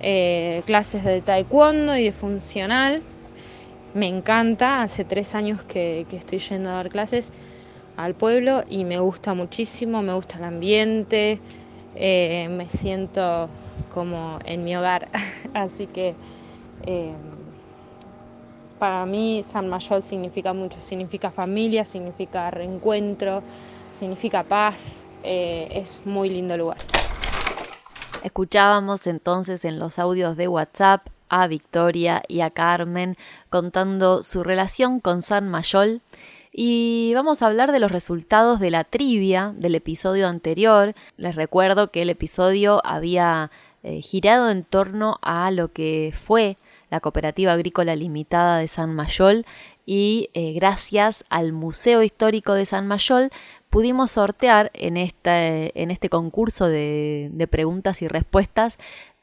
eh, 0.00 0.64
clases 0.66 1.04
de 1.04 1.20
taekwondo 1.20 1.96
y 1.96 2.06
de 2.06 2.10
funcional. 2.10 3.00
Me 3.94 4.08
encanta, 4.08 4.82
hace 4.82 5.04
tres 5.04 5.36
años 5.36 5.62
que, 5.62 6.04
estoy 6.10 6.40
yendo 6.40 6.70
a 6.70 6.72
dar 6.72 6.88
clases 6.88 7.30
al 7.96 8.14
pueblo 8.14 8.64
y 8.68 8.82
me 8.82 8.98
gusta 8.98 9.34
muchísimo, 9.34 10.02
me 10.02 10.14
gusta 10.14 10.38
el 10.38 10.44
ambiente, 10.44 11.38
eh, 11.94 12.48
me 12.50 12.68
siento 12.68 13.48
como 13.92 14.40
en 14.44 14.64
mi 14.64 14.74
hogar, 14.74 15.10
así 15.54 15.86
que 15.86 16.16
eh, 16.86 17.12
para 18.84 19.06
mí 19.06 19.42
San 19.42 19.66
Mayol 19.70 20.02
significa 20.02 20.52
mucho, 20.52 20.78
significa 20.82 21.30
familia, 21.30 21.86
significa 21.86 22.50
reencuentro, 22.50 23.42
significa 23.98 24.44
paz, 24.44 25.08
eh, 25.22 25.68
es 25.70 26.02
muy 26.04 26.28
lindo 26.28 26.54
lugar. 26.54 26.76
Escuchábamos 28.22 29.06
entonces 29.06 29.64
en 29.64 29.78
los 29.78 29.98
audios 29.98 30.36
de 30.36 30.48
WhatsApp 30.48 31.06
a 31.30 31.46
Victoria 31.46 32.22
y 32.28 32.42
a 32.42 32.50
Carmen 32.50 33.16
contando 33.48 34.22
su 34.22 34.44
relación 34.44 35.00
con 35.00 35.22
San 35.22 35.48
Mayol 35.48 36.02
y 36.52 37.12
vamos 37.14 37.40
a 37.40 37.46
hablar 37.46 37.72
de 37.72 37.80
los 37.80 37.90
resultados 37.90 38.60
de 38.60 38.70
la 38.70 38.84
trivia 38.84 39.54
del 39.56 39.76
episodio 39.76 40.28
anterior. 40.28 40.92
Les 41.16 41.36
recuerdo 41.36 41.90
que 41.90 42.02
el 42.02 42.10
episodio 42.10 42.82
había 42.84 43.50
eh, 43.82 44.02
girado 44.02 44.50
en 44.50 44.62
torno 44.62 45.16
a 45.22 45.50
lo 45.50 45.72
que 45.72 46.12
fue 46.26 46.58
la 46.90 47.00
Cooperativa 47.00 47.52
Agrícola 47.52 47.96
Limitada 47.96 48.58
de 48.58 48.68
San 48.68 48.94
Mayol 48.94 49.44
y 49.86 50.30
eh, 50.34 50.52
gracias 50.52 51.24
al 51.28 51.52
Museo 51.52 52.02
Histórico 52.02 52.54
de 52.54 52.66
San 52.66 52.86
Mayol 52.86 53.30
pudimos 53.70 54.12
sortear 54.12 54.70
en, 54.74 54.96
en 54.96 55.90
este 55.90 56.08
concurso 56.08 56.68
de, 56.68 57.30
de 57.32 57.46
preguntas 57.46 58.02
y 58.02 58.08
respuestas 58.08 58.78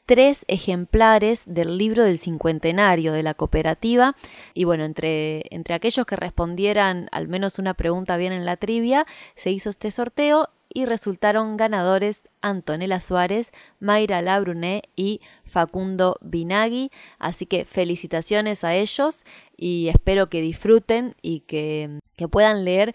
tres 0.06 0.44
ejemplares 0.48 1.44
del 1.46 1.78
libro 1.78 2.04
del 2.04 2.18
cincuentenario 2.18 3.12
de 3.12 3.22
la 3.22 3.34
cooperativa. 3.34 4.14
Y 4.52 4.64
bueno, 4.64 4.84
entre, 4.84 5.44
entre 5.54 5.74
aquellos 5.74 6.06
que 6.06 6.16
respondieran 6.16 7.08
al 7.12 7.28
menos 7.28 7.58
una 7.58 7.74
pregunta 7.74 8.16
bien 8.16 8.32
en 8.32 8.44
la 8.44 8.56
trivia, 8.56 9.06
se 9.36 9.50
hizo 9.50 9.70
este 9.70 9.90
sorteo 9.90 10.48
y 10.74 10.86
resultaron 10.86 11.56
ganadores 11.56 12.22
Antonella 12.40 13.00
Suárez, 13.00 13.52
Mayra 13.80 14.22
Labruné 14.22 14.82
y 14.96 15.20
Facundo 15.44 16.16
Binagui. 16.20 16.90
Así 17.18 17.46
que 17.46 17.64
felicitaciones 17.64 18.64
a 18.64 18.74
ellos 18.74 19.24
y 19.56 19.88
espero 19.88 20.28
que 20.28 20.40
disfruten 20.40 21.14
y 21.22 21.40
que, 21.40 22.00
que 22.16 22.28
puedan 22.28 22.64
leer 22.64 22.94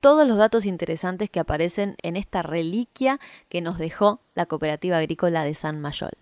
todos 0.00 0.26
los 0.26 0.38
datos 0.38 0.64
interesantes 0.64 1.28
que 1.30 1.40
aparecen 1.40 1.96
en 2.02 2.16
esta 2.16 2.42
reliquia 2.42 3.18
que 3.48 3.60
nos 3.60 3.78
dejó 3.78 4.20
la 4.34 4.46
Cooperativa 4.46 4.98
Agrícola 4.98 5.44
de 5.44 5.54
San 5.54 5.80
Mayol. 5.80 6.12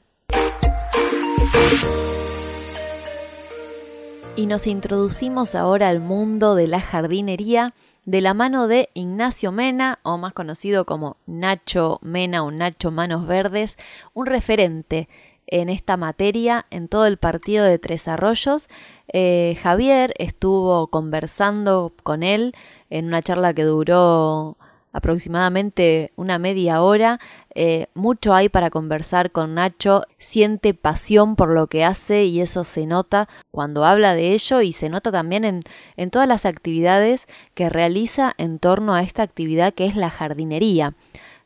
Y 4.34 4.46
nos 4.46 4.66
introducimos 4.66 5.54
ahora 5.54 5.88
al 5.88 6.00
mundo 6.00 6.54
de 6.54 6.66
la 6.66 6.80
jardinería 6.80 7.72
de 8.06 8.20
la 8.20 8.34
mano 8.34 8.68
de 8.68 8.88
Ignacio 8.94 9.52
Mena, 9.52 9.98
o 10.04 10.16
más 10.16 10.32
conocido 10.32 10.86
como 10.86 11.16
Nacho 11.26 11.98
Mena 12.02 12.44
o 12.44 12.50
Nacho 12.50 12.90
Manos 12.90 13.26
Verdes, 13.26 13.76
un 14.14 14.26
referente 14.26 15.08
en 15.48 15.68
esta 15.68 15.96
materia 15.96 16.66
en 16.70 16.88
todo 16.88 17.06
el 17.06 17.18
partido 17.18 17.64
de 17.64 17.78
Tres 17.78 18.08
Arroyos. 18.08 18.68
Eh, 19.12 19.58
Javier 19.60 20.14
estuvo 20.18 20.86
conversando 20.86 21.92
con 22.04 22.22
él 22.22 22.54
en 22.90 23.06
una 23.06 23.22
charla 23.22 23.54
que 23.54 23.64
duró 23.64 24.56
aproximadamente 24.96 26.10
una 26.16 26.38
media 26.38 26.80
hora. 26.80 27.20
Eh, 27.54 27.88
mucho 27.92 28.32
hay 28.32 28.48
para 28.48 28.70
conversar 28.70 29.30
con 29.30 29.54
Nacho, 29.54 30.04
siente 30.16 30.72
pasión 30.72 31.36
por 31.36 31.50
lo 31.50 31.66
que 31.66 31.84
hace 31.84 32.24
y 32.24 32.40
eso 32.40 32.64
se 32.64 32.86
nota 32.86 33.28
cuando 33.50 33.84
habla 33.84 34.14
de 34.14 34.32
ello 34.32 34.62
y 34.62 34.72
se 34.72 34.88
nota 34.88 35.12
también 35.12 35.44
en, 35.44 35.60
en 35.98 36.10
todas 36.10 36.26
las 36.26 36.46
actividades 36.46 37.26
que 37.52 37.68
realiza 37.68 38.32
en 38.38 38.58
torno 38.58 38.94
a 38.94 39.02
esta 39.02 39.22
actividad 39.22 39.74
que 39.74 39.84
es 39.84 39.96
la 39.96 40.08
jardinería. 40.08 40.94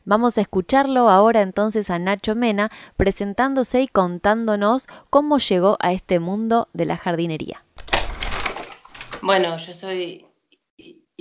Vamos 0.05 0.37
a 0.37 0.41
escucharlo 0.41 1.09
ahora 1.09 1.41
entonces 1.41 1.89
a 1.89 1.99
Nacho 1.99 2.35
Mena 2.35 2.71
presentándose 2.95 3.81
y 3.81 3.87
contándonos 3.89 4.87
cómo 5.09 5.39
llegó 5.39 5.77
a 5.81 5.91
este 5.91 6.19
mundo 6.19 6.69
de 6.71 6.85
la 6.85 6.95
jardinería. 6.95 7.65
Bueno, 9.21 9.57
yo 9.57 9.73
soy 9.73 10.25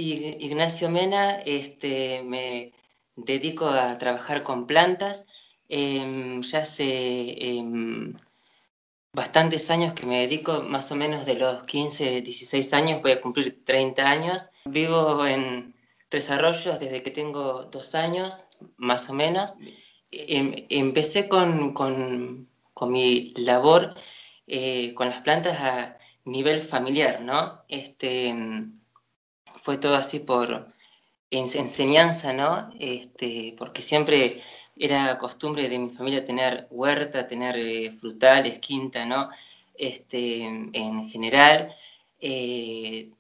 Ignacio 0.01 0.91
Mena, 0.91 1.41
este, 1.43 2.23
me 2.25 2.73
dedico 3.17 3.67
a 3.69 3.99
trabajar 3.99 4.43
con 4.43 4.67
plantas. 4.67 5.27
Em, 5.69 6.43
ya 6.43 6.61
hace 6.61 7.59
em, 7.59 8.15
bastantes 9.13 9.71
años 9.71 9.95
que 9.95 10.07
me 10.07 10.21
dedico, 10.21 10.63
más 10.63 10.91
o 10.93 10.97
menos 10.97 11.27
de 11.27 11.35
los 11.35 11.65
15, 11.65 12.23
16 12.23 12.73
años, 12.75 13.03
voy 13.03 13.13
a 13.13 13.21
cumplir 13.21 13.65
30 13.65 14.09
años. 14.11 14.51
Vivo 14.65 15.25
en 15.27 15.75
Tres 16.09 16.31
Arroyos 16.31 16.81
desde 16.81 17.03
que 17.03 17.11
tengo 17.11 17.65
dos 17.65 17.95
años, 17.95 18.47
más 18.77 19.09
o 19.11 19.15
menos. 19.15 19.55
Em, 20.11 20.67
empecé 20.71 21.29
con, 21.29 21.73
con, 21.73 22.49
con, 22.75 22.91
mi 22.93 23.33
labor 23.37 23.95
eh, 24.47 24.93
con 24.95 25.09
las 25.09 25.21
plantas 25.23 25.61
a 25.61 25.99
nivel 26.25 26.61
familiar, 26.63 27.21
¿no? 27.23 27.63
Este, 27.69 28.35
fue 29.63 29.79
todo 29.79 29.97
así 29.97 30.21
por 30.21 30.69
enseñanza, 31.31 32.33
¿no? 32.33 32.71
Este, 32.79 33.55
porque 33.59 33.83
siempre 33.83 34.43
era 34.77 35.19
costumbre 35.19 35.69
de 35.69 35.79
mi 35.79 35.91
familia 35.91 36.25
tener 36.25 36.67
huerta, 36.71 37.27
tener 37.27 37.57
eh, 37.59 37.93
frutales, 37.93 38.59
quinta, 38.59 39.05
¿no? 39.07 39.31
Este, 39.75 40.45
en 40.45 41.09
general. 41.11 41.75
Eh, 42.21 43.11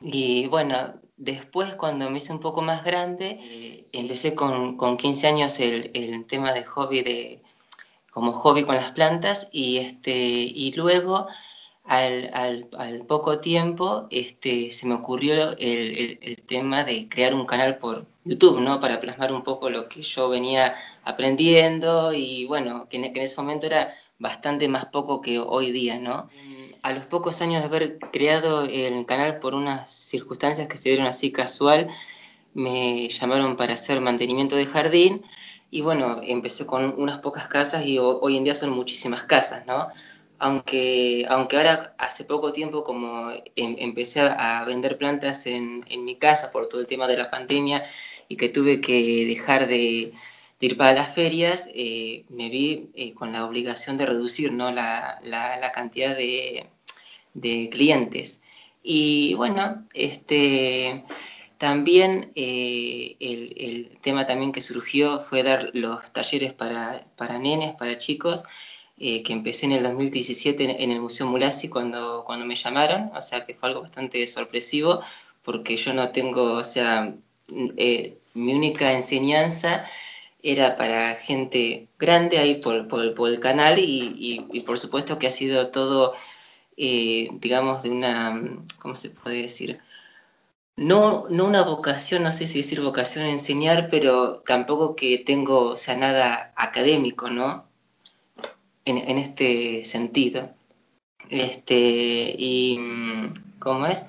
y 0.00 0.46
bueno, 0.48 1.00
después 1.16 1.74
cuando 1.76 2.10
me 2.10 2.18
hice 2.18 2.32
un 2.32 2.40
poco 2.40 2.62
más 2.62 2.84
grande, 2.84 3.38
eh, 3.40 3.88
empecé 3.92 4.34
con, 4.34 4.76
con, 4.76 4.96
15 4.96 5.26
años 5.28 5.60
el, 5.60 5.90
el, 5.94 6.26
tema 6.26 6.52
de 6.52 6.64
hobby, 6.64 7.02
de, 7.02 7.42
como 8.10 8.32
hobby 8.32 8.64
con 8.64 8.76
las 8.76 8.92
plantas, 8.92 9.48
y, 9.52 9.78
este, 9.78 10.12
y 10.12 10.72
luego 10.72 11.28
al, 11.84 13.04
poco 13.06 13.40
tiempo 13.40 14.06
este, 14.10 14.72
se 14.72 14.86
me 14.86 14.94
ocurrió 14.94 15.56
el, 15.58 16.18
el, 16.22 16.36
tema 16.42 16.84
de 16.84 17.08
crear 17.08 17.34
un 17.34 17.46
canal 17.46 17.78
por 17.78 18.06
YouTube, 18.24 18.60
¿no? 18.60 18.80
Para 18.80 19.00
plasmar 19.00 19.32
un 19.32 19.44
poco 19.44 19.68
lo 19.70 19.88
que 19.88 20.02
yo 20.02 20.28
venía 20.28 20.74
aprendiendo 21.04 22.12
y 22.14 22.46
bueno, 22.46 22.88
que 22.88 22.96
en, 22.96 23.12
que 23.12 23.20
en 23.20 23.26
ese 23.26 23.40
momento 23.40 23.66
era 23.66 23.94
bastante 24.18 24.68
más 24.68 24.86
poco 24.86 25.20
que 25.20 25.38
hoy 25.38 25.72
día, 25.72 25.98
¿no? 25.98 26.28
A 26.82 26.92
los 26.92 27.06
pocos 27.06 27.40
años 27.42 27.60
de 27.60 27.66
haber 27.66 27.98
creado 27.98 28.64
el 28.64 29.04
canal 29.06 29.38
por 29.38 29.54
unas 29.54 29.90
circunstancias 29.90 30.68
que 30.68 30.76
se 30.76 30.90
dieron 30.90 31.06
así 31.06 31.32
casual, 31.32 31.88
me 32.54 33.08
llamaron 33.08 33.56
para 33.56 33.74
hacer 33.74 34.00
mantenimiento 34.00 34.56
de 34.56 34.66
jardín 34.66 35.22
y 35.70 35.80
bueno, 35.80 36.20
empecé 36.22 36.66
con 36.66 36.94
unas 36.98 37.18
pocas 37.18 37.48
casas 37.48 37.84
y 37.84 37.98
hoy 37.98 38.36
en 38.36 38.44
día 38.44 38.54
son 38.54 38.70
muchísimas 38.70 39.24
casas, 39.24 39.66
¿no? 39.66 39.88
Aunque, 40.44 41.24
aunque 41.30 41.56
ahora 41.56 41.94
hace 41.96 42.22
poco 42.24 42.52
tiempo 42.52 42.84
como 42.84 43.30
em, 43.56 43.76
empecé 43.78 44.20
a 44.20 44.62
vender 44.66 44.98
plantas 44.98 45.46
en, 45.46 45.82
mi 46.04 46.16
casa 46.16 46.50
por 46.50 46.68
todo 46.68 46.82
el 46.82 46.86
tema 46.86 47.06
de 47.08 47.16
la 47.16 47.30
pandemia 47.30 47.82
y 48.28 48.36
que 48.36 48.50
tuve 48.50 48.82
que 48.82 49.24
dejar 49.26 49.66
de, 49.68 50.12
ir 50.60 50.76
para 50.76 50.92
las 50.92 51.14
ferias, 51.14 51.68
eh, 51.74 52.24
me 52.28 52.50
vi 52.50 52.90
eh, 52.94 53.14
con 53.14 53.32
la 53.32 53.46
obligación 53.46 53.96
de 53.96 54.06
reducir 54.06 54.52
¿no? 54.52 54.70
la, 54.70 55.18
la, 55.24 55.58
la 55.58 55.72
cantidad 55.72 56.14
de, 56.14 56.66
de, 57.34 57.70
clientes. 57.70 58.42
Y 58.82 59.34
bueno, 59.34 59.86
este, 59.94 61.04
también 61.58 62.32
eh, 62.34 63.16
el, 63.20 63.54
el, 63.56 63.98
tema 64.02 64.26
también 64.26 64.52
que 64.52 64.60
surgió 64.60 65.20
fue 65.20 65.42
dar 65.42 65.70
los 65.72 66.12
talleres 66.12 66.52
para, 66.52 67.06
para 67.16 67.38
nenes, 67.38 67.74
para 67.76 67.96
chicos, 67.96 68.44
eh, 68.98 69.22
que 69.22 69.32
empecé 69.32 69.66
en 69.66 69.72
el 69.72 69.82
2017 69.82 70.82
en, 70.82 70.90
el 70.90 71.00
Museo 71.00 71.26
Mulasi 71.26 71.68
cuando, 71.68 72.24
cuando 72.24 72.44
me 72.46 72.56
llamaron, 72.56 73.10
o 73.14 73.20
sea 73.20 73.44
que 73.44 73.54
fue 73.54 73.68
algo 73.68 73.82
bastante 73.82 74.26
sorpresivo 74.26 75.00
porque 75.42 75.76
yo 75.76 75.92
no 75.94 76.10
tengo, 76.12 76.54
o 76.54 76.64
sea, 76.64 77.14
eh, 77.76 78.18
mi 78.34 78.54
única 78.54 78.92
enseñanza 78.92 79.86
era 80.42 80.76
para 80.76 81.14
gente 81.16 81.88
grande 81.98 82.38
ahí 82.38 82.56
por, 82.56 82.88
por, 82.88 83.28
el 83.28 83.40
canal 83.40 83.78
y, 83.78 83.82
y, 83.82 84.46
y, 84.52 84.60
por 84.60 84.78
supuesto 84.78 85.18
que 85.18 85.26
ha 85.26 85.30
sido 85.30 85.68
todo, 85.70 86.12
eh, 86.76 87.28
digamos, 87.34 87.82
de 87.82 87.90
una, 87.90 88.40
¿cómo 88.80 88.96
se 88.96 89.10
puede 89.10 89.42
decir? 89.42 89.80
No, 90.76 91.26
no 91.30 91.46
una 91.46 91.62
vocación, 91.62 92.24
no 92.24 92.32
sé 92.32 92.46
si 92.46 92.58
decir 92.58 92.80
vocación 92.80 93.24
a 93.24 93.30
enseñar, 93.30 93.88
pero 93.90 94.40
tampoco 94.46 94.96
que 94.96 95.18
tengo, 95.18 95.70
o 95.70 95.76
sea, 95.76 95.96
nada 95.96 96.52
académico, 96.56 97.30
¿no? 97.30 97.68
En, 98.84 99.18
este 99.18 99.84
sentido. 99.84 100.50
Este, 101.30 102.34
y 102.38 102.78
cómo 103.58 103.86
es. 103.86 104.06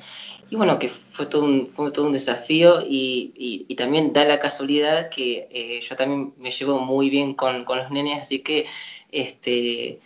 Y 0.50 0.58
bueno, 0.58 0.78
que 0.80 0.90
fue 0.90 1.26
todo 1.26 1.44
un, 1.46 1.68
fue 1.68 1.92
todo 1.92 2.06
un 2.06 2.14
desafío 2.14 2.82
y, 2.82 3.66
y, 3.68 3.76
también 3.76 4.14
da 4.14 4.26
la 4.26 4.40
casualidad 4.40 5.10
que 5.10 5.48
eh, 5.50 5.82
yo 5.82 5.96
también 5.96 6.34
me 6.38 6.52
llevo 6.52 6.80
muy 6.80 7.10
bien 7.10 7.34
con, 7.34 7.66
con, 7.66 7.80
los 7.80 7.90
nenes, 7.90 8.22
así 8.22 8.40
que 8.40 8.66
este, 9.12 10.00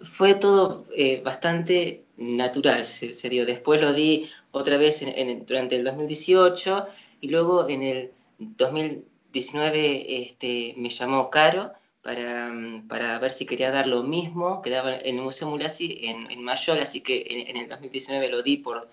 fue 0.00 0.34
todo 0.34 0.86
eh, 0.96 1.22
bastante 1.24 2.04
natural, 2.16 2.84
se, 2.84 3.28
dio. 3.28 3.46
Después 3.46 3.80
lo 3.80 3.92
di 3.92 4.28
otra 4.50 4.76
vez 4.78 5.02
en, 5.02 5.10
en, 5.16 5.46
durante 5.46 5.76
el 5.76 5.84
2018 5.84 6.86
y 7.20 7.28
luego 7.28 7.68
en 7.68 7.82
el 7.82 8.12
2019 8.38 10.22
este, 10.22 10.74
me 10.76 10.90
llamó 10.90 11.30
Caro 11.30 11.72
para, 12.08 12.50
para, 12.88 13.18
ver 13.18 13.30
si 13.30 13.44
quería 13.44 13.70
dar 13.70 13.86
lo 13.86 14.02
mismo 14.02 14.62
que 14.62 14.70
daba 14.70 14.96
en 14.96 15.16
el 15.16 15.22
Museo 15.22 15.50
Mulasi 15.50 15.98
en, 16.04 16.30
en 16.30 16.42
Mayol, 16.42 16.78
así 16.78 17.02
que 17.02 17.26
en, 17.28 17.54
el 17.58 17.68
2019 17.68 18.30
lo 18.30 18.40
di 18.42 18.56
por 18.56 18.88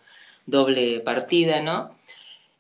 doble 0.45 0.99
partida, 0.99 1.61
¿no? 1.61 1.95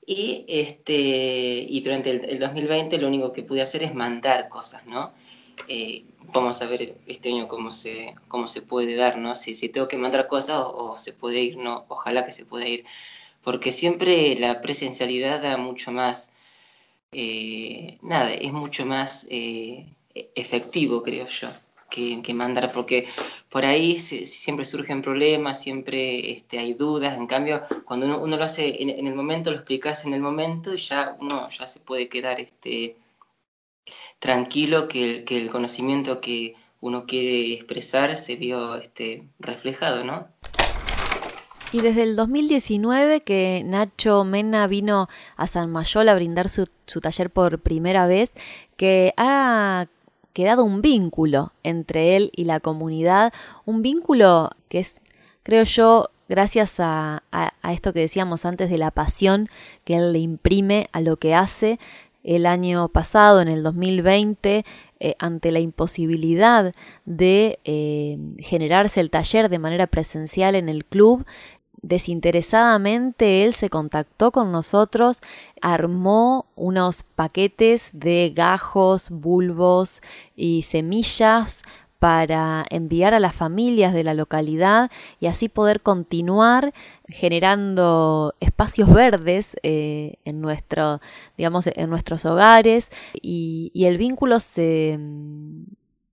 Y, 0.05 0.45
este, 0.47 0.95
y 0.95 1.81
durante 1.81 2.09
el, 2.11 2.23
el 2.23 2.39
2020 2.39 2.97
lo 2.99 3.09
único 3.09 3.33
que 3.33 3.43
pude 3.43 3.61
hacer 3.61 3.83
es 3.83 3.93
mandar 3.93 4.47
cosas, 4.47 4.85
¿no? 4.85 5.11
Eh, 5.67 6.05
vamos 6.31 6.61
a 6.61 6.67
ver 6.67 6.95
este 7.05 7.33
año 7.33 7.49
cómo 7.49 7.69
se, 7.69 8.15
cómo 8.29 8.47
se 8.47 8.61
puede 8.61 8.95
dar, 8.95 9.17
¿no? 9.17 9.35
Si, 9.35 9.55
si 9.55 9.67
tengo 9.67 9.89
que 9.89 9.97
mandar 9.97 10.27
cosas 10.29 10.57
o, 10.59 10.91
o, 10.91 10.97
se 10.97 11.11
puede 11.11 11.41
ir, 11.41 11.57
¿no? 11.57 11.83
Ojalá 11.89 12.25
que 12.25 12.31
se 12.31 12.45
pueda 12.45 12.65
ir, 12.65 12.85
porque 13.43 13.71
siempre 13.71 14.37
la 14.39 14.61
presencialidad 14.61 15.41
da 15.41 15.57
mucho 15.57 15.91
más, 15.91 16.31
eh, 17.11 17.97
nada, 18.01 18.33
es 18.33 18.53
mucho 18.53 18.85
más... 18.85 19.27
Eh, 19.29 19.87
efectivo, 20.15 21.03
creo 21.03 21.27
yo, 21.27 21.49
que, 21.89 22.33
mandar, 22.33 22.71
porque 22.71 23.07
por 23.49 23.65
ahí 23.65 23.99
siempre 23.99 24.65
surgen 24.65 25.01
problemas, 25.01 25.61
siempre 25.61 26.31
este, 26.31 26.59
hay 26.59 26.73
dudas, 26.73 27.17
en 27.17 27.27
cambio, 27.27 27.61
cuando 27.85 28.05
uno, 28.21 28.37
lo 28.37 28.43
hace 28.43 28.81
en, 28.81 29.07
el 29.07 29.15
momento, 29.15 29.51
lo 29.51 29.57
explicas 29.57 30.05
en 30.05 30.13
el 30.13 30.21
momento, 30.21 30.75
ya 30.75 31.15
uno 31.19 31.47
ya 31.49 31.65
se 31.65 31.79
puede 31.79 32.09
quedar 32.09 32.39
este, 32.39 32.97
tranquilo 34.19 34.87
que, 34.87 35.23
que 35.23 35.37
el 35.37 35.49
conocimiento 35.49 36.19
que 36.19 36.55
uno 36.81 37.05
quiere 37.05 37.53
expresar 37.53 38.15
se 38.15 38.35
vio 38.35 38.75
este, 38.75 39.27
reflejado, 39.39 40.03
¿no? 40.03 40.27
Y 41.71 41.81
desde 41.81 42.03
el 42.03 42.15
2019 42.15 43.21
que 43.21 43.63
Nacho 43.65 44.23
Mena 44.23 44.67
vino 44.67 45.09
a 45.35 45.47
San 45.47 45.71
Mayol 45.71 46.07
a 46.07 46.15
brindar 46.15 46.47
su, 46.47 46.67
su 46.85 47.01
taller 47.01 47.29
por 47.29 47.59
primera 47.59 48.07
vez, 48.07 48.31
que 48.77 49.13
ha 49.17 49.87
quedado 50.35 50.65
un 50.65 50.81
vínculo 50.81 51.53
entre 51.63 52.17
él 52.17 52.29
y 52.35 52.43
la 52.43 52.59
comunidad, 52.59 53.33
un 53.63 53.81
vínculo 53.81 54.51
que 54.67 54.79
es, 54.79 54.99
creo 55.43 55.63
yo, 55.63 56.09
gracias 56.27 56.75
a, 56.79 57.23
esto 57.71 57.93
que 57.93 58.01
decíamos 58.01 58.45
antes 58.45 58.69
de 58.69 58.77
la 58.77 58.91
pasión 58.91 59.47
que 59.85 59.95
él 59.95 60.11
le 60.11 60.19
imprime 60.19 60.89
a 60.91 60.99
lo 60.99 61.15
que 61.15 61.33
hace. 61.33 61.79
El 62.21 62.47
año 62.47 62.89
pasado, 62.89 63.39
en 63.39 63.47
el 63.47 63.63
2020, 63.63 64.65
eh, 64.99 65.15
ante 65.19 65.51
la 65.51 65.59
imposibilidad 65.61 66.73
de 67.05 67.59
eh, 67.63 68.17
generarse 68.39 68.99
el 68.99 69.11
taller 69.11 69.47
de 69.47 69.59
manera 69.59 69.87
presencial 69.87 70.55
en 70.55 70.67
el 70.67 70.83
club, 70.83 71.25
desinteresadamente 71.81 73.43
él 73.43 73.53
se 73.53 73.69
contactó 73.69 74.31
con 74.31 74.51
nosotros, 74.51 75.19
armó 75.61 76.45
unos 76.55 77.03
paquetes 77.03 77.89
de 77.93 78.31
gajos, 78.35 79.09
bulbos 79.09 80.01
y 80.35 80.63
semillas 80.63 81.63
para 81.99 82.65
enviar 82.69 83.13
a 83.13 83.19
las 83.19 83.35
familias 83.35 83.93
de 83.93 84.03
la 84.03 84.13
localidad 84.13 84.91
y 85.19 85.27
así 85.27 85.49
poder 85.49 85.81
continuar 85.81 86.73
generando 87.07 88.35
espacios 88.39 88.93
verdes 88.93 89.55
eh, 89.63 90.15
en 90.25 90.41
nuestro 90.41 91.01
digamos 91.37 91.67
en 91.67 91.89
nuestros 91.89 92.25
hogares. 92.25 92.89
Y, 93.21 93.71
el 93.85 93.97
vínculo 93.97 94.39
se 94.39 94.99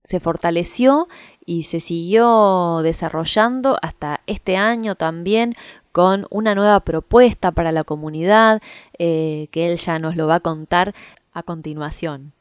se 0.03 0.19
fortaleció 0.19 1.07
y 1.45 1.63
se 1.63 1.79
siguió 1.79 2.81
desarrollando 2.83 3.77
hasta 3.81 4.21
este 4.27 4.55
año 4.57 4.95
también 4.95 5.55
con 5.91 6.25
una 6.29 6.55
nueva 6.55 6.79
propuesta 6.81 7.51
para 7.51 7.71
la 7.71 7.83
comunidad 7.83 8.61
eh, 8.97 9.47
que 9.51 9.67
él 9.71 9.77
ya 9.77 9.99
nos 9.99 10.15
lo 10.15 10.27
va 10.27 10.35
a 10.35 10.39
contar 10.39 10.93
a 11.33 11.43
continuación. 11.43 12.33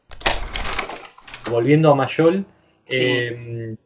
Volviendo 1.50 1.90
a 1.90 1.94
Mayol, 1.94 2.46
sí. 2.86 2.98
eh, 3.02 3.76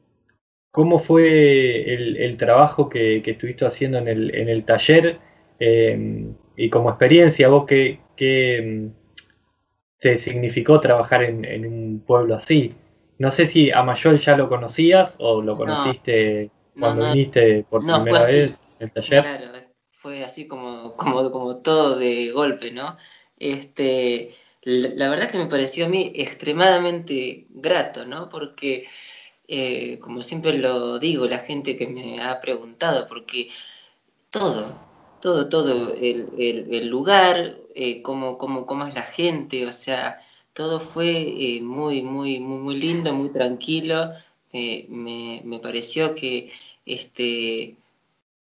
¿cómo 0.70 0.98
fue 0.98 1.94
el, 1.94 2.16
el 2.16 2.36
trabajo 2.36 2.88
que, 2.88 3.22
que, 3.24 3.32
estuviste 3.32 3.66
haciendo 3.66 3.98
en 3.98 4.08
el, 4.08 4.34
en 4.34 4.48
el 4.48 4.64
taller? 4.64 5.18
Eh, 5.58 6.26
y 6.56 6.70
como 6.70 6.90
experiencia, 6.90 7.48
vos 7.48 7.64
qué, 7.66 8.00
qué 8.16 8.90
te 9.98 10.16
significó 10.18 10.80
trabajar 10.80 11.24
en, 11.24 11.44
en 11.44 11.66
un 11.66 12.02
pueblo 12.06 12.34
así? 12.36 12.74
No 13.18 13.30
sé 13.30 13.46
si 13.46 13.70
a 13.70 13.82
Mayol 13.82 14.20
ya 14.20 14.36
lo 14.36 14.48
conocías 14.48 15.14
o 15.18 15.40
lo 15.40 15.56
conociste 15.56 16.50
cuando 16.78 17.12
viniste 17.12 17.64
por 17.68 17.80
primera 17.80 18.20
vez 18.20 18.58
el 18.78 18.92
taller. 18.92 19.22
Claro, 19.22 19.52
fue 19.90 20.22
así 20.22 20.46
como, 20.46 20.94
como, 20.94 21.30
como 21.32 21.56
todo 21.58 21.98
de 21.98 22.30
golpe, 22.30 22.70
¿no? 22.70 22.96
Este, 23.38 24.34
la, 24.62 25.08
verdad 25.08 25.30
que 25.30 25.38
me 25.38 25.46
pareció 25.46 25.86
a 25.86 25.88
mí 25.88 26.12
extremadamente 26.14 27.46
grato, 27.50 28.04
¿no? 28.04 28.28
Porque, 28.28 28.84
eh, 29.48 29.98
como 30.00 30.22
siempre 30.22 30.58
lo 30.58 30.98
digo, 30.98 31.26
la 31.26 31.38
gente 31.38 31.76
que 31.76 31.86
me 31.86 32.20
ha 32.22 32.40
preguntado, 32.40 33.06
porque 33.06 33.48
todo, 34.30 34.78
todo, 35.20 35.48
todo, 35.48 35.94
el, 35.94 36.28
el, 36.38 36.88
lugar, 36.88 37.58
eh, 37.74 38.02
cómo, 38.02 38.38
cómo, 38.38 38.66
cómo, 38.66 38.86
es 38.86 38.94
la 38.94 39.02
gente, 39.02 39.66
o 39.66 39.72
sea, 39.72 40.20
todo 40.56 40.80
fue 40.80 41.10
eh, 41.56 41.62
muy, 41.62 42.02
muy, 42.02 42.40
muy, 42.40 42.58
muy 42.60 42.76
lindo, 42.76 43.14
muy 43.14 43.30
tranquilo. 43.30 44.12
me, 44.52 45.42
me, 45.44 45.58
pareció 45.60 46.14
que 46.14 46.50
este, 46.86 47.76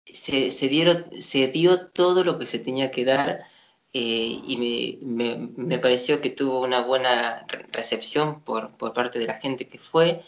se, 0.06 0.50
se, 0.50 0.68
dieron, 0.68 1.06
se 1.20 1.48
dio 1.48 1.88
todo 1.88 2.24
lo 2.24 2.38
que 2.38 2.46
se 2.46 2.58
tenía 2.58 2.90
que 2.90 3.04
dar 3.04 3.44
eh, 3.92 4.40
y 4.46 5.00
me, 5.02 5.36
me, 5.36 5.48
me, 5.56 5.78
pareció 5.78 6.20
que 6.20 6.30
tuvo 6.30 6.60
una 6.62 6.82
buena 6.82 7.46
recepción 7.72 8.40
por, 8.42 8.70
por, 8.78 8.92
parte 8.92 9.18
de 9.18 9.26
la 9.26 9.40
gente 9.40 9.66
que 9.66 9.78
fue, 9.78 10.24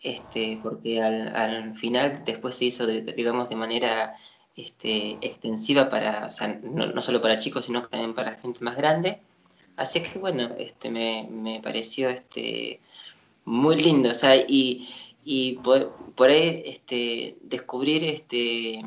este, 0.00 0.60
porque 0.62 1.02
al, 1.02 1.34
al 1.36 1.76
final 1.76 2.24
después 2.24 2.54
se 2.56 2.66
hizo, 2.66 2.86
de, 2.86 3.02
digamos, 3.02 3.48
de 3.48 3.56
manera 3.56 4.16
este, 4.56 5.18
extensiva 5.22 5.88
para, 5.88 6.26
o 6.26 6.30
sea, 6.30 6.48
no, 6.62 6.86
no, 6.86 7.00
solo 7.02 7.20
para 7.20 7.38
chicos, 7.38 7.66
sino 7.66 7.82
también 7.88 8.14
para 8.14 8.36
gente 8.36 8.64
más 8.64 8.76
grande. 8.76 9.20
Así 9.80 10.02
que 10.02 10.18
bueno, 10.18 10.54
este, 10.58 10.90
me, 10.90 11.26
me 11.30 11.60
pareció 11.60 12.10
este, 12.10 12.80
muy 13.44 13.76
lindo, 13.76 14.10
o 14.10 14.14
sea, 14.14 14.36
y, 14.36 14.88
y 15.24 15.54
por, 15.64 15.92
por 16.14 16.28
ahí 16.30 16.62
este, 16.66 17.38
descubrir, 17.42 18.04
este, 18.04 18.82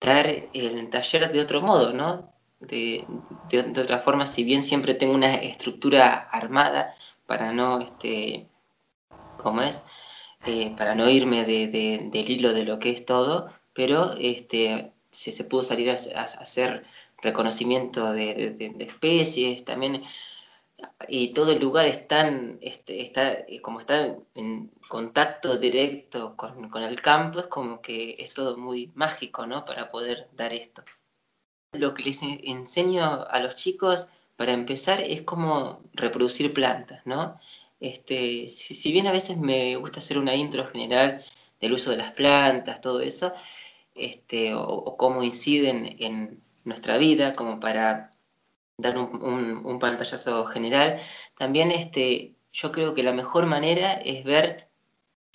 dar 0.00 0.26
el 0.52 0.90
taller 0.90 1.32
de 1.32 1.40
otro 1.40 1.62
modo, 1.62 1.92
¿no? 1.92 2.32
de, 2.62 3.04
de, 3.50 3.80
otra 3.80 3.98
forma, 3.98 4.26
si 4.26 4.44
bien 4.44 4.62
siempre 4.62 4.94
tengo 4.94 5.14
una 5.14 5.34
estructura 5.34 6.14
armada 6.30 6.94
para 7.26 7.52
no, 7.52 7.80
este, 7.80 8.48
¿cómo 9.38 9.62
es? 9.62 9.82
Eh, 10.46 10.74
para 10.76 10.94
no 10.94 11.08
irme 11.08 11.44
de, 11.44 11.68
del 12.10 12.30
hilo 12.30 12.52
de 12.52 12.64
lo 12.64 12.78
que 12.78 12.90
es 12.90 13.04
todo, 13.06 13.50
pero 13.72 14.14
este, 14.18 14.92
se, 15.10 15.44
pudo 15.44 15.62
salir 15.62 15.90
a, 15.90 15.94
hacer 15.94 16.84
reconocimiento 17.22 18.12
de, 18.12 18.54
especies, 18.80 19.64
también, 19.64 20.02
y 21.08 21.28
todo 21.28 21.52
el 21.52 21.60
lugar 21.60 21.86
está, 21.86 22.28
este, 22.60 23.02
está 23.02 23.44
como 23.62 23.80
está 23.80 24.16
en 24.34 24.70
contacto 24.88 25.56
directo 25.56 26.36
con, 26.36 26.82
el 26.82 27.00
campo, 27.00 27.38
es 27.40 27.46
como 27.46 27.80
que 27.80 28.16
es 28.18 28.34
todo 28.34 28.56
muy 28.56 28.90
mágico, 28.94 29.46
¿no? 29.46 29.64
Para 29.64 29.90
poder 29.90 30.28
dar 30.32 30.52
esto. 30.52 30.82
Lo 31.72 31.94
que 31.94 32.02
les 32.04 32.22
enseño 32.22 33.24
a 33.30 33.40
los 33.40 33.54
chicos, 33.54 34.08
para 34.36 34.52
empezar, 34.52 35.00
es 35.00 35.22
cómo 35.22 35.82
reproducir 35.94 36.52
plantas, 36.52 37.00
¿no? 37.06 37.38
Este, 37.82 38.46
si, 38.48 38.92
bien 38.92 39.08
a 39.08 39.12
veces 39.12 39.38
me 39.38 39.76
gusta 39.76 39.98
hacer 40.00 40.18
una 40.18 40.36
intro 40.36 40.66
general 40.66 41.24
del 41.60 41.72
uso 41.72 41.90
de 41.90 41.96
las 41.96 42.12
plantas, 42.12 42.80
todo 42.80 43.00
eso, 43.00 43.32
este, 43.94 44.54
o, 44.54 44.96
cómo 44.96 45.22
inciden 45.22 45.96
en 45.98 46.42
nuestra 46.64 46.98
vida, 46.98 47.32
como 47.34 47.60
para 47.60 48.10
dar 48.78 48.98
un, 48.98 49.64
un, 49.64 49.78
pantallazo 49.78 50.44
general, 50.46 51.00
también 51.36 51.70
este, 51.70 52.36
yo 52.52 52.72
creo 52.72 52.94
que 52.94 53.02
la 53.02 53.12
mejor 53.12 53.46
manera 53.46 53.92
es 53.94 54.24
ver 54.24 54.68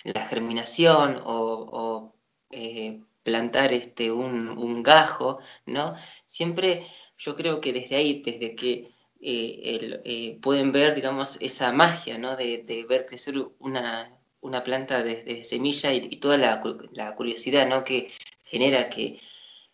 la 0.03 0.25
germinación 0.25 1.21
o, 1.25 2.13
eh, 2.51 3.01
plantar 3.23 3.73
este, 3.73 4.11
un, 4.11 4.49
un, 4.49 4.83
gajo, 4.83 5.39
¿no? 5.65 5.95
Siempre 6.25 6.87
yo 7.17 7.35
creo 7.35 7.59
que 7.61 7.73
desde 7.73 7.95
ahí, 7.97 8.21
desde 8.23 8.55
que 8.55 8.93
eh, 9.19 10.01
eh, 10.05 10.39
pueden 10.41 10.71
ver, 10.71 10.95
digamos, 10.95 11.37
esa 11.41 11.71
magia, 11.73 12.17
¿no? 12.17 12.35
De, 12.35 12.59
de 12.63 12.83
ver 12.85 13.05
crecer 13.07 13.35
una, 13.59 14.17
una 14.41 14.63
planta 14.63 15.03
desde 15.03 15.43
semilla 15.43 15.93
y, 15.93 16.07
y, 16.11 16.17
toda 16.17 16.37
la, 16.37 16.61
la, 16.93 17.15
curiosidad, 17.15 17.67
¿no? 17.67 17.83
Que 17.83 18.11
genera 18.43 18.89
que 18.89 19.19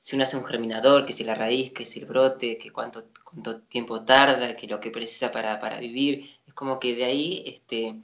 si 0.03 0.15
uno 0.15 0.23
hace 0.23 0.37
un 0.37 0.45
germinador, 0.45 1.05
que 1.05 1.13
si 1.13 1.23
la 1.23 1.35
raíz, 1.35 1.71
que 1.73 1.85
si 1.85 1.99
el 2.01 2.05
brote, 2.05 2.57
que 2.59 2.71
cuánto, 2.71 3.05
cuánto 3.23 3.61
tiempo 3.61 4.05
tarda, 4.05 4.55
que 4.55 4.67
lo 4.67 4.79
que 4.79 4.91
precisa 4.91 5.31
para, 5.31 5.59
para 5.59 5.79
vivir, 5.79 6.29
es 6.45 6.53
como 6.53 6.79
que 6.79 6.95
de 6.95 7.05
ahí 7.05 7.43
este, 7.47 8.03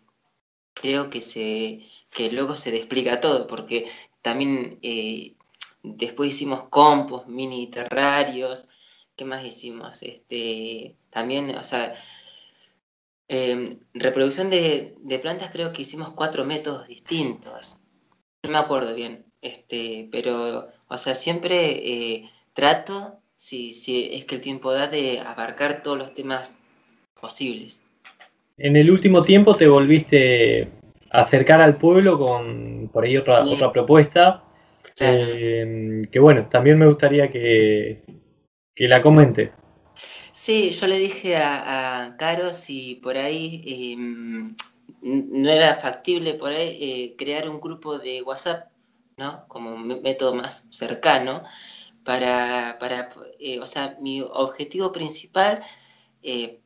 creo 0.73 1.09
que, 1.11 1.21
se, 1.21 1.85
que 2.11 2.31
luego 2.31 2.55
se 2.55 2.71
despliega 2.71 3.21
todo, 3.21 3.47
porque 3.47 3.87
también 4.21 4.79
eh, 4.81 5.35
Después 5.83 6.29
hicimos 6.29 6.65
compost, 6.69 7.27
mini 7.27 7.67
terrarios. 7.67 8.67
¿Qué 9.15 9.25
más 9.25 9.45
hicimos? 9.45 10.03
Este, 10.03 10.97
también, 11.09 11.55
o 11.55 11.63
sea, 11.63 11.93
eh, 13.27 13.79
reproducción 13.93 14.49
de, 14.49 14.95
de, 14.99 15.19
plantas 15.19 15.51
creo 15.51 15.71
que 15.71 15.83
hicimos 15.83 16.11
cuatro 16.13 16.45
métodos 16.45 16.87
distintos. 16.87 17.77
No 18.43 18.49
me 18.51 18.57
acuerdo 18.57 18.93
bien, 18.93 19.28
este, 19.41 20.07
pero, 20.11 20.67
o 20.87 20.97
sea, 20.97 21.15
siempre 21.15 21.71
eh, 21.71 22.29
trato, 22.53 23.19
si, 23.35 23.73
si 23.73 24.09
es 24.13 24.25
que 24.25 24.35
el 24.35 24.41
tiempo 24.41 24.71
da, 24.73 24.87
de 24.87 25.19
abarcar 25.19 25.81
todos 25.83 25.97
los 25.97 26.13
temas 26.13 26.59
posibles. 27.19 27.81
En 28.57 28.75
el 28.75 28.91
último 28.91 29.23
tiempo 29.23 29.55
te 29.55 29.67
volviste 29.67 30.69
a 31.11 31.21
acercar 31.21 31.61
al 31.61 31.77
pueblo 31.77 32.19
con 32.19 32.89
por 32.91 33.05
ahí 33.05 33.17
otra, 33.17 33.41
sí. 33.41 33.53
otra 33.53 33.71
propuesta 33.71 34.43
eh, 34.99 36.01
que 36.11 36.19
bueno, 36.19 36.47
también 36.49 36.77
me 36.77 36.87
gustaría 36.87 37.31
que, 37.31 38.03
que, 38.75 38.87
la 38.87 39.01
comente. 39.01 39.51
Sí, 40.31 40.71
yo 40.71 40.87
le 40.87 40.97
dije 40.97 41.37
a, 41.37 42.03
a 42.03 42.17
Caro 42.17 42.53
si 42.53 42.95
por 42.95 43.17
ahí 43.17 43.61
eh, 43.65 43.95
no 45.01 45.49
era 45.49 45.75
factible 45.75 46.33
por 46.33 46.51
ahí 46.51 46.77
eh, 46.81 47.15
crear 47.17 47.49
un 47.49 47.59
grupo 47.59 47.97
de 47.97 48.21
WhatsApp, 48.21 48.69
¿no? 49.19 49.47
Como 49.47 49.77
método 49.77 50.33
más 50.33 50.65
cercano, 50.71 51.43
para, 52.03 52.77
para 52.79 53.09
eh, 53.39 53.59
o 53.59 53.65
sea, 53.67 53.97
mi 54.01 54.21
objetivo 54.21 54.91
principal, 54.91 55.63
eh, 56.23 56.61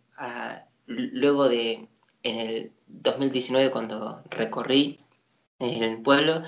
luego 0.85 1.49
de, 1.49 1.89
en 2.23 2.39
el 2.39 2.71
2019 2.87 3.71
cuando 3.71 4.23
recorrí 4.29 4.99
el 5.59 6.01
pueblo, 6.01 6.43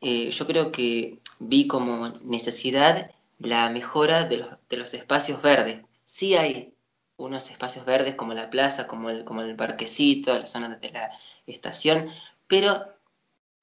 eh, 0.00 0.30
yo 0.30 0.46
creo 0.46 0.72
que 0.72 1.20
vi 1.40 1.66
como 1.66 2.08
necesidad 2.22 3.10
la 3.38 3.68
mejora 3.70 4.26
de 4.28 4.38
los, 4.38 4.48
de 4.68 4.76
los, 4.76 4.94
espacios 4.94 5.42
verdes. 5.42 5.84
Sí 6.04 6.36
hay 6.36 6.74
unos 7.16 7.50
espacios 7.50 7.84
verdes 7.84 8.14
como 8.14 8.34
la 8.34 8.50
plaza, 8.50 8.86
como 8.86 9.10
el, 9.10 9.24
como 9.24 9.42
el 9.42 9.56
parquecito, 9.56 10.38
la 10.38 10.46
zona 10.46 10.76
de 10.76 10.90
la 10.90 11.10
estación, 11.46 12.08
pero 12.46 12.86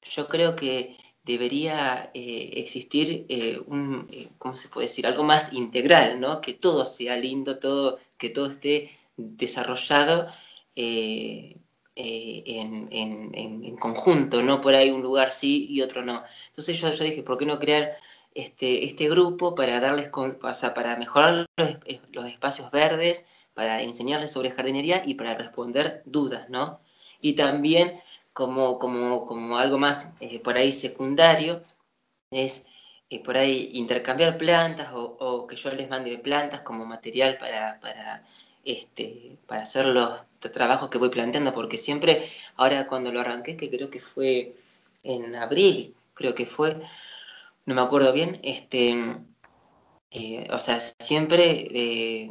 yo 0.02 0.28
creo 0.28 0.56
que 0.56 0.98
debería 1.24 2.12
eh, 2.14 2.52
existir 2.56 3.26
eh, 3.30 3.60
un, 3.68 4.08
eh, 4.12 4.30
¿cómo 4.38 4.56
se 4.56 4.68
puede 4.70 4.88
decir? 4.88 5.08
Algo 5.08 5.24
más 5.24 5.54
integral, 5.54 6.20
¿no? 6.20 6.42
Que 6.42 6.54
todo 6.54 6.86
sea 6.86 7.16
lindo, 7.18 7.60
todo, 7.60 8.00
que 8.18 8.30
todo 8.30 8.48
esté 8.48 8.92
desarrollado 9.18 10.28
eh, 10.76 11.56
en, 11.96 12.90
en, 12.92 13.36
en, 13.36 13.78
conjunto, 13.78 14.42
no 14.42 14.60
por 14.62 14.74
ahí 14.74 14.90
un 14.90 15.04
lugar 15.04 15.32
sí 15.32 15.68
y 15.70 15.82
otro 15.82 16.04
no. 16.04 16.24
Entonces 16.48 16.80
yo, 16.80 16.92
yo 16.92 17.04
dije, 17.04 17.22
¿por 17.24 17.38
qué 17.38 17.46
no 17.46 17.60
crear 17.60 17.98
este, 18.34 18.86
este 18.86 19.10
grupo 19.10 19.54
para 19.56 19.80
darles, 19.80 20.10
con, 20.10 20.40
o 20.42 20.54
sea, 20.54 20.74
para 20.74 20.98
mejorar 20.98 21.46
los, 21.58 21.78
los, 22.12 22.26
espacios 22.26 22.72
verdes, 22.72 23.26
para 23.54 23.82
enseñarles 23.82 24.32
sobre 24.32 24.52
jardinería 24.52 25.04
y 25.06 25.14
para 25.14 25.36
responder 25.36 26.02
dudas, 26.06 26.50
¿no? 26.50 26.80
Y 27.22 27.34
también 27.34 28.02
como, 28.34 28.80
como, 28.80 29.26
como 29.26 29.58
algo 29.58 29.78
más 29.78 30.14
eh, 30.20 30.40
por 30.40 30.58
ahí 30.58 30.72
secundario, 30.72 31.62
es 32.32 32.66
eh, 33.10 33.24
por 33.24 33.38
ahí 33.38 33.70
intercambiar 33.74 34.38
plantas 34.38 34.90
o, 34.94 35.48
que 35.48 35.56
yo 35.56 35.72
les 35.72 35.90
mande 35.90 36.18
plantas 36.20 36.62
como 36.64 36.86
material 36.86 37.38
para, 37.38 37.80
para 37.80 38.26
este, 38.66 39.38
para 39.48 39.64
hacer 39.64 39.86
los 39.88 40.26
trabajos 40.40 40.90
que 40.90 40.98
voy 40.98 41.10
planteando, 41.10 41.54
porque 41.54 41.78
siempre, 41.78 42.28
ahora 42.56 42.88
cuando 42.88 43.12
lo 43.12 43.22
arranqué, 43.22 43.58
que 43.58 43.70
creo 43.70 43.90
que 43.90 44.00
fue 44.00 44.56
en 45.04 45.36
abril, 45.36 45.96
creo 46.14 46.34
que 46.36 46.46
fue, 46.46 46.82
no 47.66 47.76
me 47.76 47.82
acuerdo 47.82 48.14
bien, 48.14 48.40
este, 48.44 48.96
eh, 50.12 50.48
o 50.52 50.60
sea, 50.60 50.80
siempre 50.80 52.30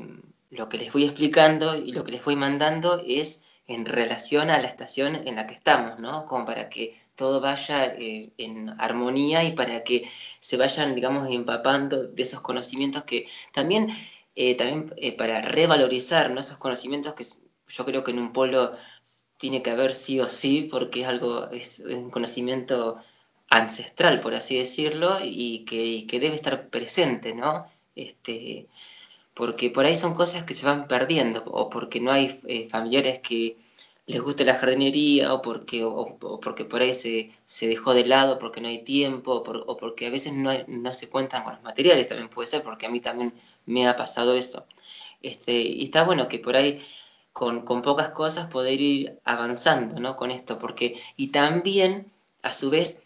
lo 0.51 0.69
que 0.69 0.79
les 0.79 0.93
voy 0.93 1.05
explicando 1.05 1.77
y 1.77 1.93
lo 1.93 2.05
que 2.05 2.13
les 2.13 2.25
voy 2.25 2.37
mandando 2.37 3.03
es 3.07 3.45
en 3.67 3.87
relación 3.87 4.51
a 4.51 4.59
la 4.61 4.69
estación 4.69 5.17
en 5.27 5.37
la 5.37 5.47
que 5.47 5.55
estamos, 5.55 6.01
¿no? 6.01 6.27
Como 6.27 6.45
para 6.45 6.69
que 6.69 7.01
todo 7.17 7.41
vaya 7.41 7.87
eh, 7.87 8.33
en 8.39 8.71
armonía 8.81 9.45
y 9.45 9.53
para 9.53 9.85
que 9.85 10.09
se 10.41 10.57
vayan, 10.57 10.95
digamos, 10.95 11.29
empapando 11.31 12.05
de 12.05 12.23
esos 12.23 12.41
conocimientos 12.41 13.05
que 13.05 13.27
también 13.53 13.89
eh, 14.35 14.55
también 14.57 14.93
eh, 14.97 15.17
para 15.17 15.43
revalorizar 15.43 16.31
esos 16.39 16.57
conocimientos 16.59 17.15
que 17.15 17.25
yo 17.69 17.85
creo 17.85 18.05
que 18.05 18.13
en 18.13 18.19
un 18.19 18.33
pueblo 18.33 18.77
tiene 19.37 19.63
que 19.63 19.71
haber 19.71 19.93
sí 19.95 20.21
o 20.21 20.29
sí 20.29 20.69
porque 20.71 21.03
es 21.03 21.09
algo, 21.09 21.51
es 21.51 21.81
un 21.81 22.11
conocimiento 22.11 22.99
ancestral, 23.51 24.21
por 24.21 24.35
así 24.35 24.57
decirlo, 24.57 25.19
y 25.23 25.65
que, 25.67 26.07
que 26.07 26.21
debe 26.21 26.37
estar 26.37 26.69
presente, 26.71 27.35
¿no? 27.35 27.67
Este, 27.95 28.69
porque 29.35 29.71
por 29.71 29.85
ahí 29.85 29.95
son 29.95 30.15
cosas 30.15 30.45
que 30.45 30.55
se 30.55 30.67
van 30.67 30.87
perdiendo, 30.89 31.45
o 31.47 31.71
porque 31.71 32.01
no 32.01 32.13
hay 32.13 32.41
eh, 32.47 32.69
familiares 32.69 33.21
que 33.21 33.57
les 34.07 34.21
guste 34.21 34.45
la 34.45 34.57
jardinería, 34.57 35.33
o 35.33 35.43
porque, 35.43 35.85
o, 35.85 36.19
porque 36.41 36.65
por 36.65 36.83
ahí 36.83 36.93
se, 36.95 37.33
se, 37.47 37.69
dejó 37.69 37.95
de 37.95 38.05
lado, 38.05 38.39
porque 38.39 38.61
no 38.61 38.69
hay 38.69 38.83
tiempo, 38.85 39.33
o, 39.47 39.77
porque 39.77 40.07
a 40.07 40.11
veces 40.11 40.33
no, 40.35 40.51
no, 40.67 40.93
se 40.93 41.09
cuentan 41.09 41.45
con 41.45 41.55
los 41.55 41.63
materiales, 41.63 42.09
también 42.09 42.29
puede 42.29 42.49
ser, 42.49 42.63
porque 42.63 42.87
a 42.87 42.91
mí 42.91 43.01
también 43.01 43.35
me 43.67 43.89
ha 43.89 43.97
pasado 43.97 44.35
eso. 44.35 44.67
Este, 45.23 45.53
y 45.53 45.85
está 45.85 46.05
bueno 46.05 46.29
que 46.29 46.39
por 46.39 46.57
ahí 46.57 46.81
con, 47.33 47.63
con 47.65 47.83
pocas 47.83 48.11
cosas 48.11 48.49
poder 48.49 48.81
ir 48.81 49.21
avanzando 49.25 50.01
¿no? 50.01 50.17
con 50.17 50.31
esto, 50.31 50.59
porque, 50.59 51.01
y 51.17 51.29
también, 51.29 52.13
a 52.43 52.53
su 52.53 52.71
vez, 52.71 53.03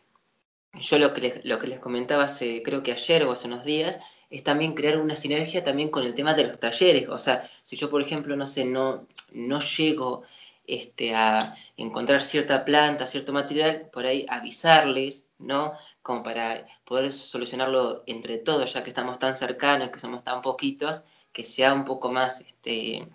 yo 0.74 0.98
lo 0.98 1.12
que 1.12 1.20
les, 1.20 1.44
lo 1.44 1.58
que 1.58 1.66
les 1.68 1.78
comentaba 1.80 2.24
hace, 2.24 2.62
creo 2.62 2.82
que 2.82 2.92
ayer 2.92 3.24
o 3.24 3.32
hace 3.32 3.48
unos 3.48 3.64
días, 3.64 4.00
es 4.30 4.42
también 4.42 4.72
crear 4.74 4.98
una 4.98 5.16
sinergia 5.16 5.64
también 5.64 5.90
con 5.90 6.04
el 6.04 6.14
tema 6.14 6.34
de 6.34 6.44
los 6.44 6.58
talleres. 6.58 7.08
O 7.08 7.18
sea, 7.18 7.48
si 7.62 7.76
yo, 7.76 7.90
por 7.90 8.02
ejemplo, 8.02 8.36
no 8.36 8.46
sé, 8.46 8.64
no, 8.64 9.06
no 9.32 9.60
llego 9.60 10.22
este, 10.66 11.14
a 11.14 11.38
encontrar 11.76 12.22
cierta 12.24 12.64
planta, 12.64 13.06
cierto 13.06 13.32
material, 13.32 13.88
por 13.92 14.06
ahí 14.06 14.26
avisarles, 14.28 15.28
¿no? 15.38 15.74
Como 16.02 16.22
para 16.22 16.66
poder 16.84 17.12
solucionarlo 17.12 18.02
entre 18.06 18.38
todos, 18.38 18.72
ya 18.72 18.82
que 18.82 18.90
estamos 18.90 19.18
tan 19.18 19.36
cercanos, 19.36 19.90
que 19.90 20.00
somos 20.00 20.24
tan 20.24 20.42
poquitos, 20.42 21.02
que 21.32 21.44
sea 21.44 21.74
un 21.74 21.84
poco 21.84 22.10
más 22.10 22.40
este, 22.40 23.08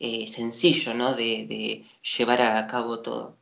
eh, 0.00 0.28
sencillo, 0.28 0.94
¿no? 0.94 1.14
De, 1.14 1.46
de 1.46 1.84
llevar 2.16 2.42
a 2.42 2.66
cabo 2.66 3.00
todo. 3.00 3.37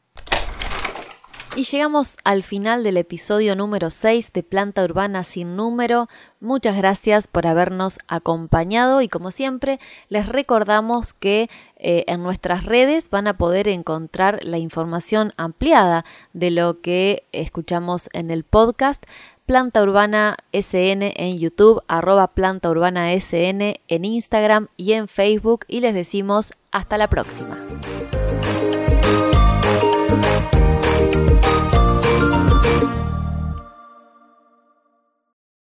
Y 1.57 1.63
llegamos 1.63 2.19
al 2.23 2.43
final 2.43 2.85
del 2.85 2.99
episodio 2.99 3.57
número 3.57 3.89
6 3.89 4.31
de 4.35 4.43
Planta 4.43 4.85
Urbana 4.85 5.25
sin 5.25 5.57
número. 5.57 6.07
Muchas 6.39 6.77
gracias 6.77 7.29
por 7.29 7.47
habernos 7.47 7.99
acompañado 8.09 9.01
y 9.01 9.09
como 9.09 9.31
siempre 9.31 9.81
les 10.11 10.29
recordamos 10.29 11.15
que 11.15 11.49
eh, 11.79 12.05
en 12.09 12.23
nuestras 12.23 12.67
redes 12.67 13.09
van 13.09 13.27
a 13.27 13.39
poder 13.39 13.69
encontrar 13.69 14.41
la 14.43 14.59
información 14.59 15.33
ampliada 15.39 16.05
de 16.35 16.51
lo 16.51 16.83
que 16.83 17.25
escuchamos 17.33 18.11
en 18.13 18.31
el 18.31 18.45
podcast. 18.45 19.07
Planta 19.47 19.83
Urbana 19.83 20.37
SN 20.53 21.15
en 21.17 21.39
YouTube, 21.39 21.83
arroba 21.89 22.35
Planta 22.35 22.69
Urbana 22.69 23.15
SN 23.15 23.81
en 23.89 24.05
Instagram 24.05 24.69
y 24.77 24.93
en 24.93 25.09
Facebook 25.09 25.65
y 25.69 25.81
les 25.81 25.95
decimos 25.95 26.53
hasta 26.71 26.99
la 26.99 27.09
próxima. 27.09 27.57
Thank 31.13 31.47
you. 31.47 31.56